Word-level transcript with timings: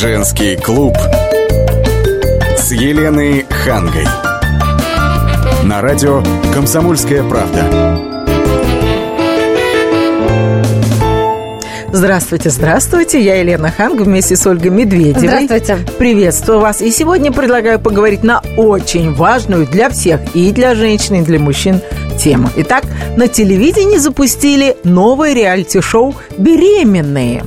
Женский 0.00 0.56
клуб 0.56 0.96
с 2.56 2.72
Еленой 2.72 3.44
Хангой. 3.50 4.06
На 5.62 5.82
радио 5.82 6.22
«Комсомольская 6.54 7.22
правда». 7.22 8.00
Здравствуйте, 11.92 12.48
здравствуйте. 12.48 13.20
Я 13.20 13.40
Елена 13.40 13.70
Ханг 13.70 14.00
вместе 14.00 14.36
с 14.36 14.46
Ольгой 14.46 14.70
Медведевой. 14.70 15.44
Здравствуйте. 15.44 15.76
Приветствую 15.98 16.60
вас. 16.60 16.80
И 16.80 16.90
сегодня 16.90 17.30
предлагаю 17.30 17.78
поговорить 17.78 18.24
на 18.24 18.40
очень 18.56 19.12
важную 19.12 19.66
для 19.66 19.90
всех, 19.90 20.20
и 20.34 20.50
для 20.52 20.74
женщин, 20.74 21.16
и 21.16 21.20
для 21.20 21.38
мужчин 21.38 21.82
тему. 22.18 22.48
Итак, 22.56 22.84
на 23.18 23.28
телевидении 23.28 23.98
запустили 23.98 24.78
новое 24.82 25.34
реалити-шоу 25.34 26.14
«Беременные». 26.38 27.44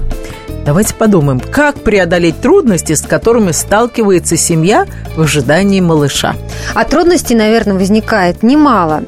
Давайте 0.66 0.96
подумаем, 0.96 1.42
как 1.42 1.76
преодолеть 1.76 2.40
трудности, 2.40 2.94
с 2.94 3.02
которыми 3.02 3.52
сталкивается 3.52 4.38
семья 4.38 4.86
в 5.16 5.22
ожидании 5.22 5.82
малыша. 5.82 6.36
А 6.74 6.86
трудностей, 6.86 7.36
наверное, 7.36 7.74
возникает 7.74 8.44
немало. 8.44 9.04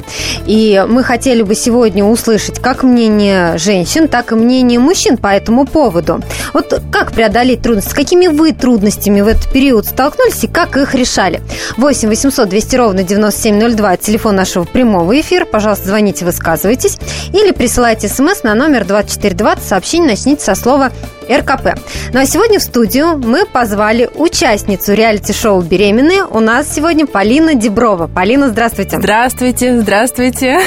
И 0.45 0.83
мы 0.87 1.03
хотели 1.03 1.43
бы 1.43 1.55
сегодня 1.55 2.03
услышать 2.03 2.59
как 2.59 2.83
мнение 2.83 3.57
женщин, 3.57 4.09
так 4.09 4.33
и 4.33 4.35
мнение 4.35 4.79
мужчин 4.79 5.17
по 5.17 5.27
этому 5.27 5.65
поводу. 5.65 6.21
Вот 6.53 6.81
как 6.91 7.13
преодолеть 7.13 7.61
трудности, 7.61 7.89
с 7.89 7.93
какими 7.93 8.27
вы 8.27 8.51
трудностями 8.51 9.21
в 9.21 9.27
этот 9.27 9.49
период 9.51 9.85
столкнулись 9.85 10.43
и 10.43 10.47
как 10.47 10.75
их 10.75 10.93
решали? 10.93 11.41
8 11.77 12.09
800 12.09 12.49
200 12.49 12.75
ровно 12.75 13.03
9702, 13.03 13.97
телефон 13.97 14.35
нашего 14.35 14.65
прямого 14.65 15.19
эфира. 15.19 15.45
Пожалуйста, 15.45 15.87
звоните, 15.87 16.25
высказывайтесь. 16.25 16.97
Или 17.31 17.51
присылайте 17.51 18.09
смс 18.09 18.43
на 18.43 18.55
номер 18.55 18.83
2420, 18.83 19.63
сообщение 19.63 20.09
начните 20.11 20.43
со 20.43 20.55
слова 20.55 20.91
РКП. 21.29 21.79
Ну 22.13 22.19
а 22.19 22.25
сегодня 22.25 22.59
в 22.59 22.63
студию 22.63 23.17
мы 23.17 23.45
позвали 23.45 24.09
участницу 24.15 24.93
реалити-шоу 24.93 25.61
«Беременные». 25.61 26.23
У 26.25 26.39
нас 26.39 26.73
сегодня 26.73 27.05
Полина 27.05 27.55
Деброва. 27.55 28.07
Полина, 28.07 28.49
здравствуйте. 28.49 28.97
Здравствуйте, 28.97 29.79
здравствуйте. 29.79 30.61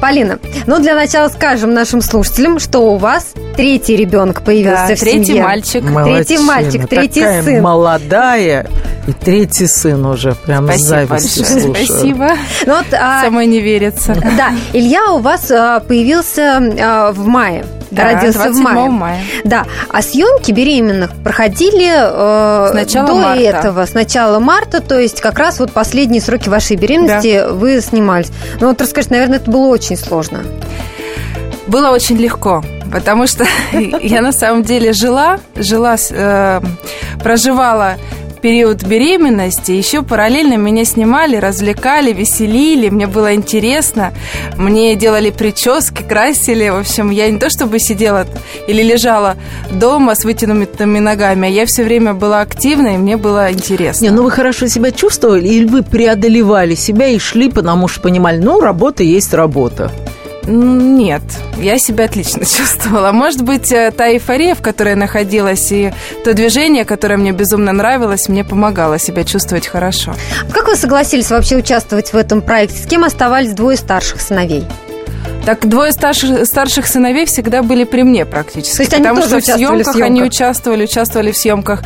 Полина, 0.00 0.38
ну 0.66 0.78
для 0.78 0.94
начала 0.94 1.28
скажем 1.28 1.72
нашим 1.72 2.02
слушателям, 2.02 2.58
что 2.58 2.80
у 2.80 2.96
вас 2.96 3.32
третий 3.56 3.96
ребенок 3.96 4.42
появился 4.42 4.88
да, 4.88 4.96
в 4.96 5.00
третий 5.00 5.24
семье. 5.26 5.42
мальчик. 5.42 5.82
Молодчина. 5.84 6.24
Третий 6.24 6.38
мальчик, 6.38 6.88
третий 6.88 7.20
Такая 7.20 7.42
сын. 7.42 7.62
молодая 7.62 8.66
и 9.06 9.12
третий 9.12 9.66
сын 9.66 10.04
уже. 10.06 10.34
Прям 10.34 10.64
с 10.66 10.70
Спасибо 10.86 10.88
завистью 10.88 11.42
большое. 11.44 11.60
слушаю. 11.62 11.86
Спасибо. 11.86 12.28
Ну 12.66 12.74
вот, 12.76 12.86
а, 12.92 13.22
Самой 13.22 13.46
не 13.46 13.60
верится. 13.60 14.14
да, 14.36 14.52
Илья 14.72 15.12
у 15.12 15.18
вас 15.18 15.50
а, 15.50 15.80
появился 15.80 16.56
а, 16.80 17.12
в 17.12 17.26
мае. 17.26 17.64
Да, 17.90 18.04
родился 18.14 18.38
в 18.38 18.42
27 18.42 18.62
мае. 18.64 18.90
мая. 18.90 19.20
Да, 19.44 19.66
а 19.88 20.02
съемки 20.02 20.50
беременных 20.50 21.12
проходили 21.22 21.92
э, 21.94 22.70
С 22.70 22.74
начала 22.74 23.06
до 23.06 23.14
марта. 23.14 23.40
этого, 23.42 23.86
с 23.86 23.94
начала 23.94 24.40
марта, 24.40 24.80
то 24.80 24.98
есть 24.98 25.20
как 25.20 25.38
раз 25.38 25.60
вот 25.60 25.70
последние 25.70 26.20
сроки 26.20 26.48
вашей 26.48 26.74
беременности 26.76 27.44
вы 27.52 27.80
снимались. 27.80 28.32
Ну 28.60 28.66
вот 28.68 28.80
расскажите, 28.80 29.14
наверное, 29.14 29.36
это 29.36 29.48
было 29.48 29.68
очень 29.68 29.96
сложно. 29.96 30.40
Было 31.68 31.90
очень 31.90 32.16
легко, 32.16 32.64
потому 32.94 33.26
что 33.26 33.44
я 34.02 34.22
на 34.22 34.32
самом 34.32 34.62
деле 34.62 34.92
жила, 34.92 35.40
жила, 35.56 35.96
э, 36.10 36.60
проживала 37.22 37.96
период 38.40 38.84
беременности, 38.84 39.72
еще 39.72 40.02
параллельно 40.02 40.56
меня 40.56 40.84
снимали, 40.84 41.36
развлекали, 41.36 42.12
веселили, 42.12 42.90
мне 42.90 43.06
было 43.06 43.34
интересно, 43.34 44.12
мне 44.58 44.94
делали 44.96 45.30
прически, 45.30 46.02
красили, 46.02 46.68
в 46.68 46.76
общем, 46.76 47.10
я 47.10 47.30
не 47.30 47.38
то 47.38 47.48
чтобы 47.48 47.78
сидела 47.78 48.26
или 48.68 48.82
лежала 48.82 49.36
дома 49.72 50.14
с 50.14 50.24
вытянутыми 50.24 50.98
ногами, 50.98 51.48
а 51.48 51.50
я 51.50 51.64
все 51.64 51.84
время 51.84 52.12
была 52.12 52.42
активна, 52.42 52.94
и 52.94 52.98
мне 52.98 53.16
было 53.16 53.50
интересно. 53.50 54.04
Не, 54.04 54.10
ну 54.10 54.22
вы 54.22 54.30
хорошо 54.30 54.68
себя 54.68 54.90
чувствовали, 54.92 55.48
или 55.48 55.64
вы 55.64 55.82
преодолевали 55.82 56.74
себя 56.74 57.08
и 57.08 57.18
шли, 57.18 57.50
потому 57.50 57.88
что 57.88 58.02
понимали, 58.02 58.38
ну, 58.38 58.60
работа 58.60 59.02
есть 59.02 59.32
работа. 59.32 59.90
Нет, 60.46 61.22
я 61.56 61.78
себя 61.78 62.04
отлично 62.04 62.40
чувствовала. 62.44 63.12
Может 63.12 63.42
быть, 63.42 63.72
э, 63.72 63.90
та 63.90 64.10
эйфория, 64.12 64.54
в 64.54 64.62
которой 64.62 64.90
я 64.90 64.96
находилась, 64.96 65.72
и 65.72 65.92
то 66.24 66.34
движение, 66.34 66.84
которое 66.84 67.16
мне 67.16 67.32
безумно 67.32 67.72
нравилось, 67.72 68.28
мне 68.28 68.44
помогало 68.44 68.98
себя 68.98 69.24
чувствовать 69.24 69.66
хорошо. 69.66 70.14
Как 70.52 70.66
вы 70.66 70.76
согласились 70.76 71.30
вообще 71.30 71.56
участвовать 71.56 72.12
в 72.12 72.16
этом 72.16 72.42
проекте? 72.42 72.78
С 72.78 72.86
кем 72.86 73.04
оставались 73.04 73.52
двое 73.52 73.76
старших 73.76 74.20
сыновей? 74.20 74.64
Так 75.44 75.68
двое 75.68 75.92
старших, 75.92 76.46
старших 76.46 76.86
сыновей 76.86 77.26
всегда 77.26 77.62
были 77.62 77.84
при 77.84 78.02
мне 78.02 78.24
практически. 78.24 78.76
То 78.76 78.82
есть 78.82 78.94
они 78.94 79.02
потому 79.02 79.20
тоже 79.20 79.40
что 79.40 79.40
в 79.40 79.42
участвовали 79.42 79.82
в 79.82 79.84
съемках 79.84 80.02
они 80.02 80.20
съемках? 80.20 80.32
участвовали, 80.32 80.84
участвовали 80.84 81.32
в 81.32 81.36
съемках. 81.36 81.82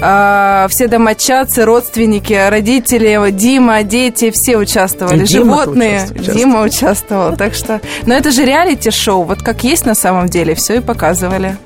А, 0.00 0.66
все 0.70 0.88
домочадцы, 0.88 1.64
родственники, 1.64 2.48
родители, 2.48 3.30
Дима, 3.30 3.82
дети, 3.82 4.30
все 4.30 4.56
участвовали. 4.56 5.24
И 5.24 5.26
Животные. 5.26 6.04
участвовал, 6.04 6.34
Дима 6.34 6.62
участвовал. 6.62 7.36
Так 7.36 7.54
что. 7.54 7.80
Но 8.06 8.14
это 8.14 8.30
же 8.30 8.44
реалити-шоу. 8.44 9.24
Вот 9.24 9.42
как 9.42 9.64
есть 9.64 9.84
на 9.84 9.94
самом 9.94 10.28
деле, 10.28 10.54
все 10.54 10.76
и 10.76 10.80
показывали. 10.80 11.56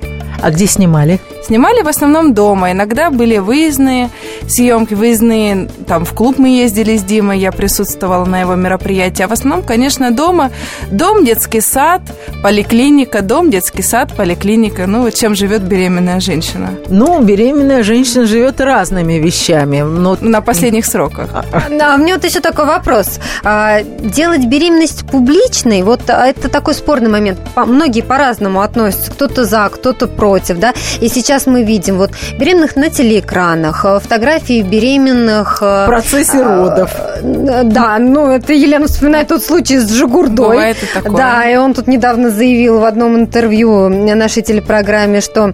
А 0.41 0.51
где 0.51 0.67
снимали? 0.67 1.19
Снимали 1.43 1.81
в 1.81 1.87
основном 1.87 2.33
дома. 2.33 2.71
Иногда 2.71 3.09
были 3.09 3.37
выездные 3.37 4.09
съемки, 4.47 4.93
выездные. 4.93 5.69
Там 5.87 6.05
в 6.05 6.13
клуб 6.13 6.37
мы 6.37 6.49
ездили 6.49 6.97
с 6.97 7.03
Димой, 7.03 7.39
я 7.39 7.51
присутствовала 7.51 8.25
на 8.25 8.41
его 8.41 8.55
мероприятии. 8.55 9.23
А 9.23 9.27
в 9.27 9.31
основном, 9.31 9.63
конечно, 9.63 10.11
дома. 10.11 10.51
Дом, 10.91 11.25
детский 11.25 11.61
сад, 11.61 12.01
поликлиника, 12.43 13.21
дом, 13.21 13.49
детский 13.49 13.81
сад, 13.81 14.13
поликлиника. 14.15 14.87
Ну, 14.87 15.03
вот 15.03 15.13
чем 15.13 15.35
живет 15.35 15.63
беременная 15.63 16.19
женщина. 16.19 16.71
Ну, 16.89 17.21
беременная 17.21 17.83
женщина 17.83 18.25
живет 18.25 18.61
разными 18.61 19.13
вещами. 19.13 19.81
Но 19.81 20.17
На 20.21 20.41
последних 20.41 20.85
сроках. 20.85 21.29
А 21.33 21.95
у 21.95 21.97
меня 21.99 22.15
вот 22.15 22.25
еще 22.25 22.39
такой 22.39 22.65
вопрос. 22.65 23.19
А, 23.43 23.81
Делать 23.83 24.45
беременность 24.45 25.05
публичной, 25.09 25.81
вот 25.83 26.09
а, 26.09 26.27
это 26.27 26.49
такой 26.49 26.73
спорный 26.73 27.09
момент. 27.09 27.39
Многие 27.55 28.01
по-разному 28.01 28.61
относятся. 28.61 29.11
Кто-то 29.11 29.45
за, 29.45 29.69
кто-то 29.69 30.07
против, 30.07 30.26
да. 30.59 30.73
И 31.01 31.09
сейчас 31.09 31.45
мы 31.47 31.63
видим 31.63 31.97
вот 31.97 32.11
беременных 32.39 32.75
на 32.75 32.89
телеэкранах, 32.89 33.85
э, 33.85 33.99
фотографии 33.99 34.61
беременных... 34.61 35.59
э, 35.61 35.85
в 35.85 35.87
процессе 35.87 36.41
родов. 36.43 36.91
э, 37.21 37.63
Да, 37.63 37.97
ну 37.99 38.31
это 38.31 38.53
Елена 38.53 38.87
вспоминает 38.87 39.27
тот 39.27 39.43
случай 39.43 39.79
с 39.79 39.89
Жигурдой. 39.91 40.47
Бывает 40.49 40.77
и 40.83 40.85
такое. 40.85 41.17
Да, 41.17 41.49
и 41.49 41.55
он 41.55 41.73
тут 41.73 41.87
недавно 41.87 42.29
заявил 42.29 42.79
в 42.79 42.85
одном 42.85 43.15
интервью 43.17 43.89
нашей 43.89 44.43
телепрограмме, 44.43 45.21
что 45.21 45.53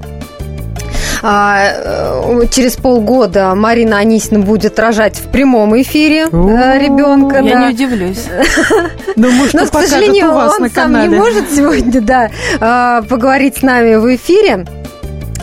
через 1.23 2.75
полгода 2.75 3.55
Марина 3.55 3.97
Анисина 3.97 4.39
будет 4.39 4.77
рожать 4.77 5.17
в 5.17 5.29
прямом 5.31 5.79
эфире 5.81 6.27
У-у-у. 6.27 6.49
ребенка. 6.77 7.37
Я 7.37 7.53
да. 7.53 7.67
не 7.67 7.73
удивлюсь. 7.73 8.25
Думаю, 9.15 9.47
что 9.47 9.59
Но, 9.59 9.65
к 9.67 9.73
сожалению, 9.73 10.31
у 10.31 10.33
вас 10.33 10.55
он 10.55 10.63
на 10.63 10.69
сам 10.69 11.01
не 11.01 11.07
может 11.07 11.49
сегодня, 11.51 12.01
да, 12.01 12.29
а, 12.59 13.01
поговорить 13.03 13.57
с 13.57 13.61
нами 13.61 13.95
в 13.95 14.15
эфире. 14.15 14.65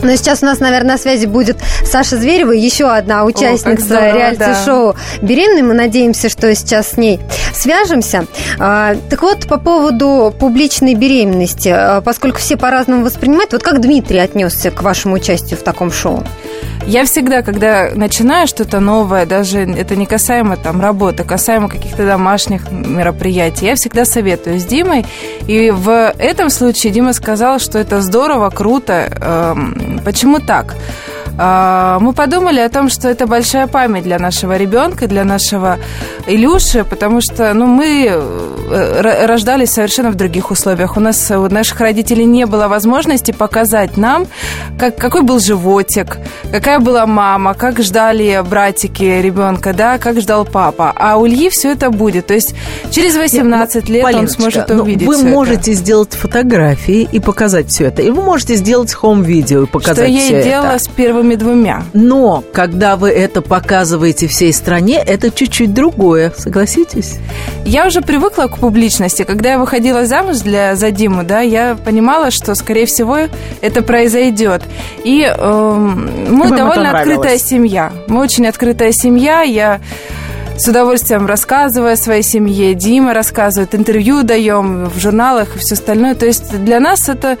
Но 0.03 0.15
сейчас 0.15 0.41
у 0.43 0.45
нас, 0.45 0.59
наверное, 0.59 0.93
на 0.93 0.97
связи 0.97 1.25
будет 1.25 1.57
Саша 1.85 2.17
Зверева, 2.17 2.51
еще 2.51 2.85
одна 2.89 3.23
участница 3.23 4.11
реалити-шоу 4.13 4.95
«Беременный». 5.21 5.61
Мы 5.61 5.73
надеемся, 5.73 6.29
что 6.29 6.53
сейчас 6.55 6.91
с 6.91 6.97
ней 6.97 7.19
свяжемся. 7.53 8.25
А, 8.59 8.95
Так 9.09 9.21
вот, 9.21 9.47
по 9.47 9.57
поводу 9.57 10.33
публичной 10.39 10.95
беременности, 10.95 11.69
а, 11.69 12.01
поскольку 12.01 12.39
все 12.39 12.57
по-разному 12.57 13.03
воспринимают, 13.03 13.53
вот 13.53 13.63
как 13.63 13.81
Дмитрий 13.81 14.19
отнесся 14.19 14.71
к 14.71 14.81
вашему 14.81 15.15
участию 15.15 15.59
в 15.59 15.63
таком 15.63 15.91
шоу? 15.91 16.23
Я 16.85 17.05
всегда, 17.05 17.41
когда 17.41 17.91
начинаю 17.93 18.47
что-то 18.47 18.79
новое, 18.79 19.25
даже 19.25 19.59
это 19.59 19.95
не 19.95 20.05
касаемо 20.05 20.57
там 20.57 20.81
работы, 20.81 21.23
касаемо 21.23 21.69
каких-то 21.69 22.05
домашних 22.05 22.71
мероприятий, 22.71 23.67
я 23.67 23.75
всегда 23.75 24.05
советую 24.05 24.59
с 24.59 24.65
Димой. 24.65 25.05
И 25.47 25.71
в 25.71 26.13
этом 26.17 26.49
случае 26.49 26.91
Дима 26.91 27.13
сказал, 27.13 27.59
что 27.59 27.77
это 27.77 28.01
здорово, 28.01 28.49
круто. 28.49 29.09
Эм, 29.21 30.01
Почему 30.03 30.39
так? 30.39 30.75
А, 31.37 31.99
Мы 31.99 32.13
подумали 32.13 32.59
о 32.59 32.69
том, 32.69 32.89
что 32.89 33.07
это 33.07 33.25
большая 33.27 33.67
память 33.67 34.03
для 34.03 34.19
нашего 34.19 34.57
ребенка, 34.57 35.07
для 35.07 35.23
нашего 35.23 35.77
Илюши, 36.27 36.83
потому 36.83 37.21
что 37.21 37.53
ну, 37.53 37.65
мы 37.65 38.07
э, 38.09 39.25
рождались 39.25 39.71
совершенно 39.71 40.11
в 40.11 40.15
других 40.15 40.51
условиях. 40.51 40.97
У 40.97 40.99
нас, 40.99 41.31
у 41.31 41.47
наших 41.49 41.79
родителей 41.79 42.25
не 42.25 42.45
было 42.45 42.67
возможности 42.67 43.31
показать 43.31 43.97
нам, 43.97 44.27
как, 44.77 44.97
какой 44.97 45.21
был 45.23 45.39
животик, 45.39 46.17
какая 46.51 46.79
была 46.79 47.05
мама, 47.05 47.53
как 47.53 47.81
ждали 47.81 48.43
братики 48.47 49.03
ребенка, 49.03 49.73
да, 49.73 49.97
как 49.97 50.19
ждал 50.21 50.45
папа. 50.45 50.93
А 50.95 51.17
у 51.17 51.27
Ильи 51.27 51.49
все 51.49 51.71
это 51.71 51.89
будет. 51.89 52.27
То 52.27 52.33
есть 52.33 52.53
через 52.91 53.15
18 53.15 53.89
лет 53.89 54.03
он 54.03 54.11
Полиночка, 54.11 54.41
сможет 54.41 54.69
ну, 54.69 54.81
увидеть 54.83 55.07
Вы 55.07 55.15
всё 55.15 55.23
это. 55.27 55.35
можете 55.35 55.73
сделать 55.73 56.13
фотографии 56.13 57.07
и 57.11 57.19
показать 57.19 57.69
все 57.69 57.85
это. 57.85 58.01
И 58.01 58.09
вы 58.11 58.21
можете 58.21 58.55
сделать 58.55 58.93
хом-видео 58.93 59.63
и 59.63 59.65
Что 59.65 59.71
показать 59.71 60.09
я 60.09 60.19
все 60.19 60.35
это. 60.35 60.49
делала 60.49 60.77
с 60.77 60.87
первым 60.87 61.20
первыми 61.21 61.35
двумя. 61.35 61.83
Но 61.93 62.43
когда 62.53 62.95
вы 62.95 63.09
это 63.09 63.41
показываете 63.41 64.27
всей 64.27 64.51
стране, 64.53 65.01
это 65.05 65.29
чуть-чуть 65.31 65.73
другое, 65.73 66.33
согласитесь? 66.35 67.19
Я 67.65 67.87
уже 67.87 68.01
привыкла 68.01 68.47
к 68.47 68.57
публичности. 68.57 69.23
Когда 69.23 69.51
я 69.51 69.59
выходила 69.59 70.05
замуж 70.05 70.39
для, 70.39 70.75
за 70.75 70.91
Диму, 70.91 71.23
да, 71.23 71.41
я 71.41 71.75
понимала, 71.75 72.31
что, 72.31 72.55
скорее 72.55 72.85
всего, 72.85 73.17
это 73.61 73.81
произойдет. 73.83 74.63
И 75.03 75.23
э, 75.23 75.73
мы 76.29 76.47
Вам 76.47 76.57
довольно 76.57 76.91
открытая 76.91 77.37
семья. 77.37 77.91
Мы 78.07 78.21
очень 78.21 78.47
открытая 78.47 78.91
семья. 78.91 79.41
Я 79.41 79.79
с 80.61 80.67
удовольствием 80.67 81.25
рассказываю 81.25 81.93
о 81.93 81.95
своей 81.95 82.21
семье. 82.21 82.75
Дима 82.75 83.13
рассказывает, 83.13 83.73
интервью 83.73 84.21
даем 84.21 84.85
в 84.85 84.99
журналах 84.99 85.55
и 85.55 85.59
все 85.59 85.73
остальное. 85.73 86.13
То 86.13 86.27
есть 86.27 86.55
для 86.63 86.79
нас 86.79 87.09
это... 87.09 87.37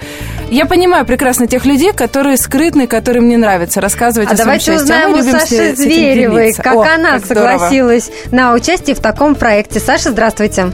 Я 0.49 0.65
понимаю 0.65 1.05
прекрасно 1.05 1.45
тех 1.45 1.65
людей, 1.65 1.93
которые 1.93 2.37
скрытны, 2.37 2.87
которым 2.87 3.29
не 3.29 3.37
нравится 3.37 3.79
рассказывать 3.79 4.29
А 4.29 4.33
о 4.33 4.35
своем 4.35 4.45
давайте 4.45 4.65
счастье. 4.65 4.95
А 4.95 5.07
узнаем 5.07 5.11
мы 5.11 5.19
у 5.19 5.39
Саши 5.39 5.75
Зверевой, 5.75 6.53
как 6.53 6.75
О, 6.75 6.81
она 6.81 7.11
как 7.11 7.25
здорово. 7.25 7.51
согласилась 7.51 8.11
на 8.31 8.53
участие 8.53 8.95
в 8.95 8.99
таком 8.99 9.35
проекте. 9.35 9.79
Саша, 9.79 10.09
здравствуйте. 10.09 10.71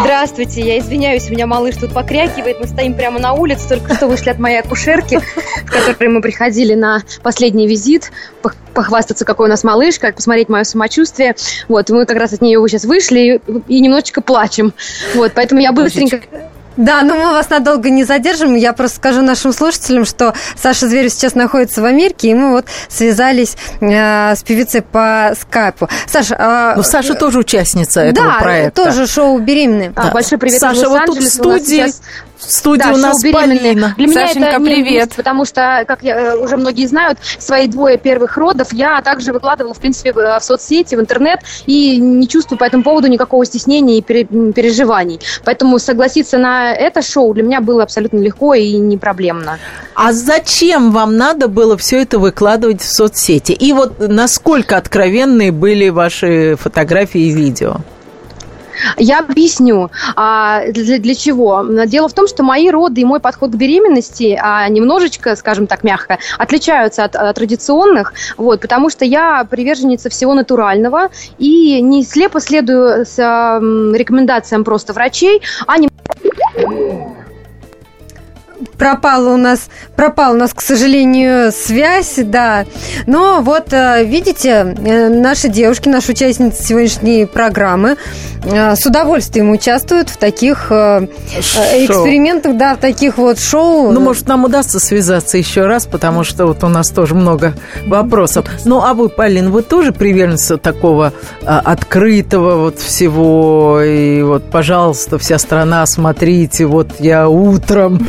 Здравствуйте, 0.00 0.60
я 0.62 0.78
извиняюсь, 0.78 1.28
у 1.28 1.32
меня 1.32 1.46
малыш 1.46 1.76
тут 1.76 1.92
покрякивает. 1.92 2.58
Мы 2.58 2.66
стоим 2.66 2.94
прямо 2.94 3.20
на 3.20 3.32
улице, 3.32 3.68
только 3.68 3.94
что 3.94 4.08
вышли 4.08 4.30
от 4.30 4.38
моей 4.38 4.58
акушерки, 4.58 5.20
в 5.64 5.70
которой 5.70 6.08
мы 6.08 6.20
приходили 6.20 6.74
на 6.74 7.02
последний 7.22 7.68
визит, 7.68 8.10
пох- 8.42 8.56
похвастаться, 8.72 9.24
какой 9.24 9.46
у 9.46 9.48
нас 9.48 9.62
малыш, 9.62 9.98
как 9.98 10.16
посмотреть 10.16 10.48
мое 10.48 10.64
самочувствие. 10.64 11.36
Вот, 11.68 11.90
мы 11.90 12.06
как 12.06 12.16
раз 12.16 12.32
от 12.32 12.40
нее 12.40 12.64
сейчас 12.68 12.84
вышли 12.84 13.40
и, 13.46 13.74
и 13.74 13.80
немножечко 13.80 14.20
плачем. 14.20 14.72
Вот, 15.14 15.32
поэтому 15.34 15.60
я 15.60 15.72
быстренько... 15.72 16.20
Да, 16.76 17.02
но 17.02 17.14
мы 17.14 17.30
вас 17.32 17.50
надолго 17.50 17.90
не 17.90 18.04
задержим. 18.04 18.54
Я 18.56 18.72
просто 18.72 18.96
скажу 18.96 19.22
нашим 19.22 19.52
слушателям, 19.52 20.04
что 20.04 20.34
Саша 20.56 20.88
Зверев 20.88 21.12
сейчас 21.12 21.34
находится 21.34 21.82
в 21.82 21.84
Америке, 21.84 22.28
и 22.30 22.34
мы 22.34 22.50
вот 22.52 22.66
связались 22.88 23.56
э, 23.80 24.34
с 24.34 24.42
певицей 24.42 24.82
по 24.82 25.34
скайпу. 25.40 25.88
Саша, 26.06 26.36
а, 26.38 26.74
Ну, 26.76 26.82
Саша 26.82 27.14
тоже 27.14 27.38
участница 27.38 28.00
этого 28.00 28.28
да, 28.32 28.38
проекта. 28.40 28.84
тоже 28.84 29.06
шоу 29.06 29.38
«Беременные». 29.38 29.92
А, 29.94 30.10
большой 30.10 30.38
привет 30.38 30.60
Саша, 30.60 30.88
вот 30.88 31.06
тут 31.06 31.18
в 31.18 31.28
студии, 31.28 31.86
в 32.38 32.52
студии 32.52 32.82
Да, 32.82 32.92
у 32.92 32.96
нас. 32.96 33.22
Полина. 33.22 33.94
Для 33.96 34.06
меня 34.06 34.26
Сашенька, 34.26 34.48
это 34.48 34.58
не 34.60 34.66
привет. 34.66 35.04
грусть, 35.04 35.16
потому 35.16 35.44
что, 35.44 35.84
как 35.86 36.02
я, 36.02 36.16
э, 36.16 36.36
уже 36.36 36.56
многие 36.56 36.86
знают, 36.86 37.18
свои 37.38 37.68
двое 37.68 37.96
первых 37.96 38.36
родов 38.36 38.72
я 38.72 39.00
также 39.02 39.32
выкладывала, 39.32 39.72
в 39.74 39.78
принципе, 39.78 40.12
в, 40.12 40.18
э, 40.18 40.40
соцсети, 40.40 40.94
в 40.94 41.00
интернет, 41.00 41.40
и 41.66 41.96
не 41.98 42.28
чувствую 42.28 42.58
по 42.58 42.64
этому 42.64 42.82
поводу 42.82 43.06
никакого 43.08 43.44
стеснения 43.46 43.98
и 43.98 44.02
переживаний. 44.02 45.20
Поэтому 45.44 45.78
согласиться 45.78 46.38
на 46.38 46.63
это 46.72 47.02
шоу 47.02 47.34
для 47.34 47.42
меня 47.42 47.60
было 47.60 47.82
абсолютно 47.82 48.18
легко 48.18 48.54
и 48.54 48.74
не 48.74 48.96
проблемно. 48.96 49.58
А 49.94 50.12
зачем 50.12 50.92
вам 50.92 51.16
надо 51.16 51.48
было 51.48 51.76
все 51.76 52.02
это 52.02 52.18
выкладывать 52.18 52.80
в 52.80 52.88
соцсети? 52.88 53.52
И 53.52 53.72
вот 53.72 53.98
насколько 53.98 54.76
откровенные 54.76 55.52
были 55.52 55.88
ваши 55.88 56.56
фотографии 56.56 57.20
и 57.20 57.30
видео? 57.32 57.78
Я 58.96 59.20
объясню, 59.20 59.90
а, 60.16 60.66
для, 60.68 60.98
для 60.98 61.14
чего. 61.14 61.64
Дело 61.86 62.08
в 62.08 62.12
том, 62.12 62.26
что 62.26 62.42
мои 62.42 62.70
роды 62.70 63.00
и 63.00 63.04
мой 63.04 63.20
подход 63.20 63.52
к 63.52 63.54
беременности 63.54 64.38
а, 64.40 64.68
немножечко, 64.68 65.36
скажем 65.36 65.66
так, 65.66 65.84
мягко, 65.84 66.18
отличаются 66.38 67.04
от, 67.04 67.16
а, 67.16 67.32
традиционных, 67.32 68.12
вот, 68.36 68.60
потому 68.60 68.90
что 68.90 69.04
я 69.04 69.44
приверженница 69.48 70.10
всего 70.10 70.34
натурального 70.34 71.08
и 71.38 71.80
не 71.80 72.04
слепо 72.04 72.40
следую 72.40 73.04
с, 73.04 73.18
а, 73.18 73.60
рекомендациям 73.60 74.64
просто 74.64 74.92
врачей, 74.92 75.42
а 75.66 75.78
не 75.78 75.88
Yeah. 76.56 77.13
Пропала 78.76 79.34
у 79.34 79.36
нас, 79.36 79.68
пропала 79.96 80.34
у 80.34 80.38
нас, 80.38 80.52
к 80.54 80.60
сожалению, 80.60 81.52
связь, 81.52 82.14
да. 82.18 82.64
Но 83.06 83.40
вот, 83.42 83.72
э, 83.72 84.04
видите, 84.04 84.74
э, 84.76 85.08
наши 85.08 85.48
девушки, 85.48 85.88
наши 85.88 86.12
участницы 86.12 86.62
сегодняшней 86.62 87.26
программы 87.26 87.96
э, 88.44 88.76
с 88.76 88.84
удовольствием 88.86 89.50
участвуют 89.50 90.10
в 90.10 90.16
таких 90.16 90.68
Шоу. 90.68 91.04
экспериментах, 91.40 92.56
да, 92.56 92.74
в 92.74 92.78
таких 92.78 93.18
вот 93.18 93.38
шоу. 93.38 93.92
Ну, 93.92 94.00
может, 94.00 94.28
нам 94.28 94.44
удастся 94.44 94.78
связаться 94.78 95.38
еще 95.38 95.66
раз, 95.66 95.86
потому 95.86 96.24
что 96.24 96.46
вот 96.46 96.62
у 96.64 96.68
нас 96.68 96.90
тоже 96.90 97.14
много 97.14 97.54
вопросов. 97.86 98.46
Ну, 98.64 98.82
а 98.82 98.94
вы, 98.94 99.08
Полин, 99.08 99.50
вы 99.50 99.62
тоже 99.62 99.92
приверженцы 99.92 100.56
такого 100.56 101.12
открытого 101.44 102.56
вот 102.56 102.78
всего? 102.78 103.80
И 103.82 104.22
вот, 104.22 104.50
пожалуйста, 104.50 105.18
вся 105.18 105.38
страна, 105.38 105.86
смотрите, 105.86 106.66
вот 106.66 106.88
я 106.98 107.28
утром, 107.28 108.06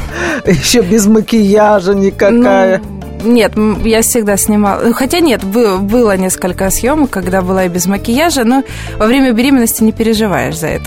еще 0.59 0.81
без 0.81 1.05
макияжа 1.05 1.93
никакая. 1.93 2.81
Ну, 3.23 3.31
нет, 3.31 3.53
я 3.83 4.01
всегда 4.01 4.37
снимала. 4.37 4.93
Хотя 4.93 5.19
нет, 5.19 5.43
бы- 5.43 5.77
было 5.79 6.15
несколько 6.17 6.69
съемок, 6.69 7.09
когда 7.09 7.41
была 7.41 7.65
и 7.65 7.69
без 7.69 7.85
макияжа, 7.87 8.43
но 8.43 8.63
во 8.97 9.05
время 9.07 9.31
беременности 9.31 9.83
не 9.83 9.91
переживаешь 9.91 10.57
за 10.57 10.67
это. 10.67 10.85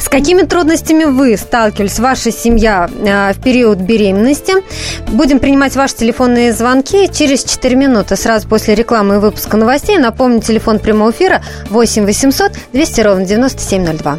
С 0.00 0.08
какими 0.08 0.42
трудностями 0.42 1.04
вы 1.04 1.36
сталкивались, 1.36 2.00
ваша 2.00 2.32
семья 2.32 2.90
э, 2.92 3.32
в 3.34 3.40
период 3.40 3.78
беременности? 3.78 4.54
Будем 5.08 5.38
принимать 5.38 5.76
ваши 5.76 5.94
телефонные 5.94 6.52
звонки 6.52 7.08
через 7.12 7.44
4 7.44 7.76
минуты, 7.76 8.16
сразу 8.16 8.48
после 8.48 8.74
рекламы 8.74 9.14
и 9.14 9.18
выпуска 9.18 9.56
новостей. 9.56 9.98
Напомню, 9.98 10.40
телефон 10.40 10.80
прямого 10.80 11.12
эфира 11.12 11.40
8 11.70 12.04
800 12.04 12.52
200 12.72 13.00
ровно 13.00 13.24
9702. 13.24 14.18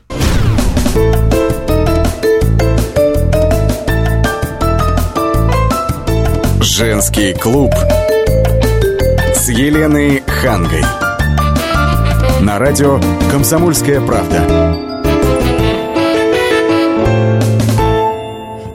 Женский 6.63 7.33
клуб 7.33 7.73
с 9.33 9.49
Еленой 9.49 10.21
Хангой. 10.27 10.83
На 12.41 12.59
радио 12.59 13.01
«Комсомольская 13.31 13.99
правда». 13.99 14.90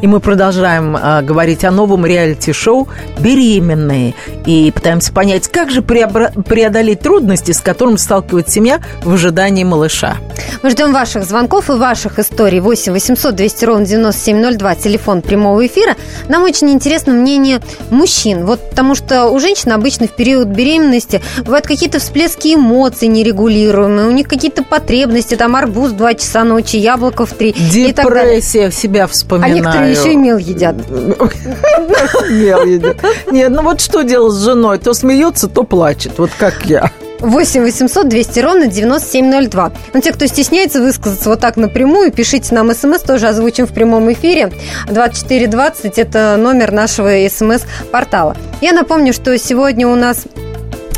И 0.00 0.06
мы 0.06 0.20
продолжаем 0.20 0.96
а, 1.00 1.22
говорить 1.22 1.64
о 1.64 1.70
новом 1.70 2.04
реалити-шоу 2.04 2.88
«Беременные». 3.18 4.14
И 4.44 4.70
пытаемся 4.74 5.12
понять, 5.12 5.48
как 5.48 5.70
же 5.70 5.82
преодолеть 5.82 7.00
трудности, 7.00 7.52
с 7.52 7.60
которыми 7.60 7.96
сталкивается 7.96 8.54
семья 8.54 8.80
в 9.02 9.14
ожидании 9.14 9.64
малыша. 9.64 10.16
Мы 10.62 10.70
ждем 10.70 10.92
ваших 10.92 11.24
звонков 11.24 11.70
и 11.70 11.74
ваших 11.74 12.18
историй. 12.18 12.60
8 12.60 12.92
800 12.92 13.34
200 13.34 13.64
ровно 13.64 13.86
9702, 13.86 14.74
телефон 14.76 15.22
прямого 15.22 15.66
эфира. 15.66 15.94
Нам 16.28 16.42
очень 16.42 16.70
интересно 16.70 17.12
мнение 17.12 17.60
мужчин. 17.90 18.44
Вот 18.44 18.70
потому 18.70 18.94
что 18.94 19.28
у 19.28 19.38
женщин 19.38 19.72
обычно 19.72 20.06
в 20.06 20.14
период 20.14 20.48
беременности 20.48 21.22
бывают 21.44 21.66
какие-то 21.66 21.98
всплески 21.98 22.54
эмоций 22.54 23.08
нерегулируемые, 23.08 24.06
у 24.06 24.10
них 24.10 24.28
какие-то 24.28 24.62
потребности, 24.62 25.34
там 25.34 25.56
арбуз 25.56 25.92
в 25.92 25.96
2 25.96 26.14
часа 26.14 26.44
ночи, 26.44 26.76
яблоко 26.76 27.26
в 27.26 27.32
3 27.32 27.50
и 27.50 27.92
так 27.92 28.06
далее. 28.06 28.36
Депрессия, 28.36 28.70
себя 28.70 29.04
А 29.04 29.06
вспоминаю. 29.08 29.85
Некоторые 29.88 29.92
еще 29.92 30.12
и 30.12 30.16
мел 30.16 30.38
едят. 30.38 30.76
Мел 32.30 32.64
едят. 32.64 32.96
Нет, 33.30 33.50
ну 33.50 33.62
вот 33.62 33.80
что 33.80 34.02
делать 34.02 34.34
с 34.34 34.44
женой? 34.44 34.78
То 34.78 34.94
смеется, 34.94 35.48
то 35.48 35.62
плачет. 35.62 36.12
Вот 36.18 36.30
как 36.38 36.66
я. 36.66 36.90
8 37.20 37.62
800 37.62 38.08
200 38.08 38.40
ровно 38.40 38.66
9702. 38.66 39.72
Ну, 39.94 40.00
те, 40.00 40.12
кто 40.12 40.26
стесняется 40.26 40.80
высказаться 40.80 41.30
вот 41.30 41.40
так 41.40 41.56
напрямую, 41.56 42.12
пишите 42.12 42.54
нам 42.54 42.74
смс, 42.74 43.00
тоже 43.00 43.28
озвучим 43.28 43.66
в 43.66 43.72
прямом 43.72 44.12
эфире. 44.12 44.52
2420– 44.88 45.98
это 46.00 46.36
номер 46.38 46.72
нашего 46.72 47.28
смс-портала. 47.28 48.36
Я 48.60 48.72
напомню, 48.72 49.12
что 49.12 49.36
сегодня 49.38 49.88
у 49.88 49.94
нас 49.94 50.26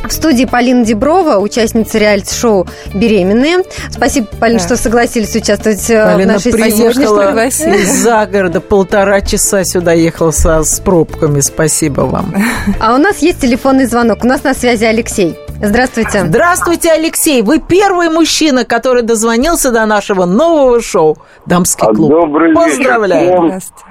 в 0.04 0.12
студии 0.12 0.44
Полина 0.44 0.84
Деброва, 0.84 1.38
участница 1.38 1.98
реалити-шоу 1.98 2.66
«Беременные». 2.94 3.58
Спасибо, 3.90 4.26
Полина, 4.40 4.58
Да. 4.58 4.64
что 4.64 4.76
согласились 4.76 5.34
участвовать 5.34 5.90
э, 5.90 6.02
в 6.04 6.12
Полина 6.12 6.32
нашей 6.34 6.52
приехала 6.52 7.46
из-за 7.46 8.26
города, 8.26 8.60
полтора 8.60 9.20
часа 9.20 9.64
сюда 9.64 9.92
ехала 9.92 10.30
со, 10.30 10.62
с 10.62 10.80
пробками. 10.80 11.40
Спасибо 11.40 12.02
вам. 12.02 12.34
А 12.80 12.94
у 12.94 12.98
нас 12.98 13.18
есть 13.18 13.40
телефонный 13.40 13.86
звонок. 13.86 14.18
У 14.22 14.26
нас 14.26 14.44
на 14.44 14.54
связи 14.54 14.84
Алексей. 14.84 15.38
Здравствуйте. 15.60 16.24
Здравствуйте, 16.24 16.92
Алексей. 16.92 17.42
Вы 17.42 17.58
первый 17.58 18.08
мужчина, 18.10 18.64
который 18.64 19.02
дозвонился 19.02 19.72
до 19.72 19.84
нашего 19.86 20.24
нового 20.24 20.80
шоу 20.80 21.18
«Дамский 21.46 21.86
А, 21.86 21.92
клуб». 21.92 22.10
добрый 22.10 22.50
вечер 22.50 22.62
Поздравляю. 22.62 23.48
Здравствуйте. 23.48 23.84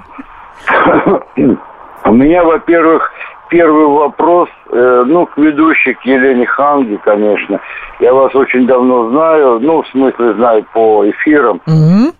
У 2.04 2.12
меня, 2.12 2.42
во-первых, 2.44 3.10
первый 3.48 3.86
вопрос, 3.86 4.48
э, 4.70 5.04
ну, 5.06 5.26
к 5.26 5.36
ведущей, 5.36 5.94
к 5.94 6.02
Елене 6.02 6.46
Ханге, 6.46 6.98
конечно. 6.98 7.60
Я 8.00 8.14
вас 8.14 8.34
очень 8.34 8.66
давно 8.66 9.10
знаю, 9.10 9.58
ну, 9.60 9.82
в 9.82 9.88
смысле 9.88 10.34
знаю 10.34 10.64
по 10.72 11.08
эфирам. 11.08 11.60
Мгм. 11.66 12.12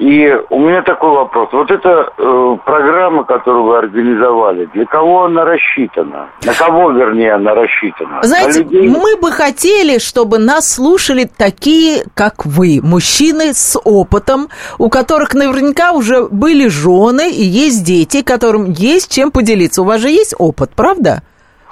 И 0.00 0.34
у 0.48 0.58
меня 0.58 0.80
такой 0.80 1.10
вопрос. 1.10 1.50
Вот 1.52 1.70
эта 1.70 2.10
э, 2.16 2.56
программа, 2.64 3.24
которую 3.24 3.64
вы 3.64 3.76
организовали, 3.76 4.64
для 4.72 4.86
кого 4.86 5.24
она 5.24 5.44
рассчитана? 5.44 6.30
На 6.42 6.54
кого, 6.54 6.90
вернее, 6.90 7.34
она 7.34 7.54
рассчитана? 7.54 8.22
Знаете, 8.22 8.64
мы 8.64 9.18
бы 9.20 9.30
хотели, 9.30 9.98
чтобы 9.98 10.38
нас 10.38 10.72
слушали 10.72 11.24
такие, 11.24 12.04
как 12.14 12.46
вы, 12.46 12.80
мужчины 12.82 13.52
с 13.52 13.78
опытом, 13.84 14.48
у 14.78 14.88
которых 14.88 15.34
наверняка 15.34 15.92
уже 15.92 16.28
были 16.30 16.68
жены 16.68 17.30
и 17.30 17.42
есть 17.42 17.84
дети, 17.84 18.22
которым 18.22 18.70
есть 18.70 19.12
чем 19.12 19.30
поделиться. 19.30 19.82
У 19.82 19.84
вас 19.84 20.00
же 20.00 20.08
есть 20.08 20.34
опыт, 20.38 20.70
правда? 20.74 21.20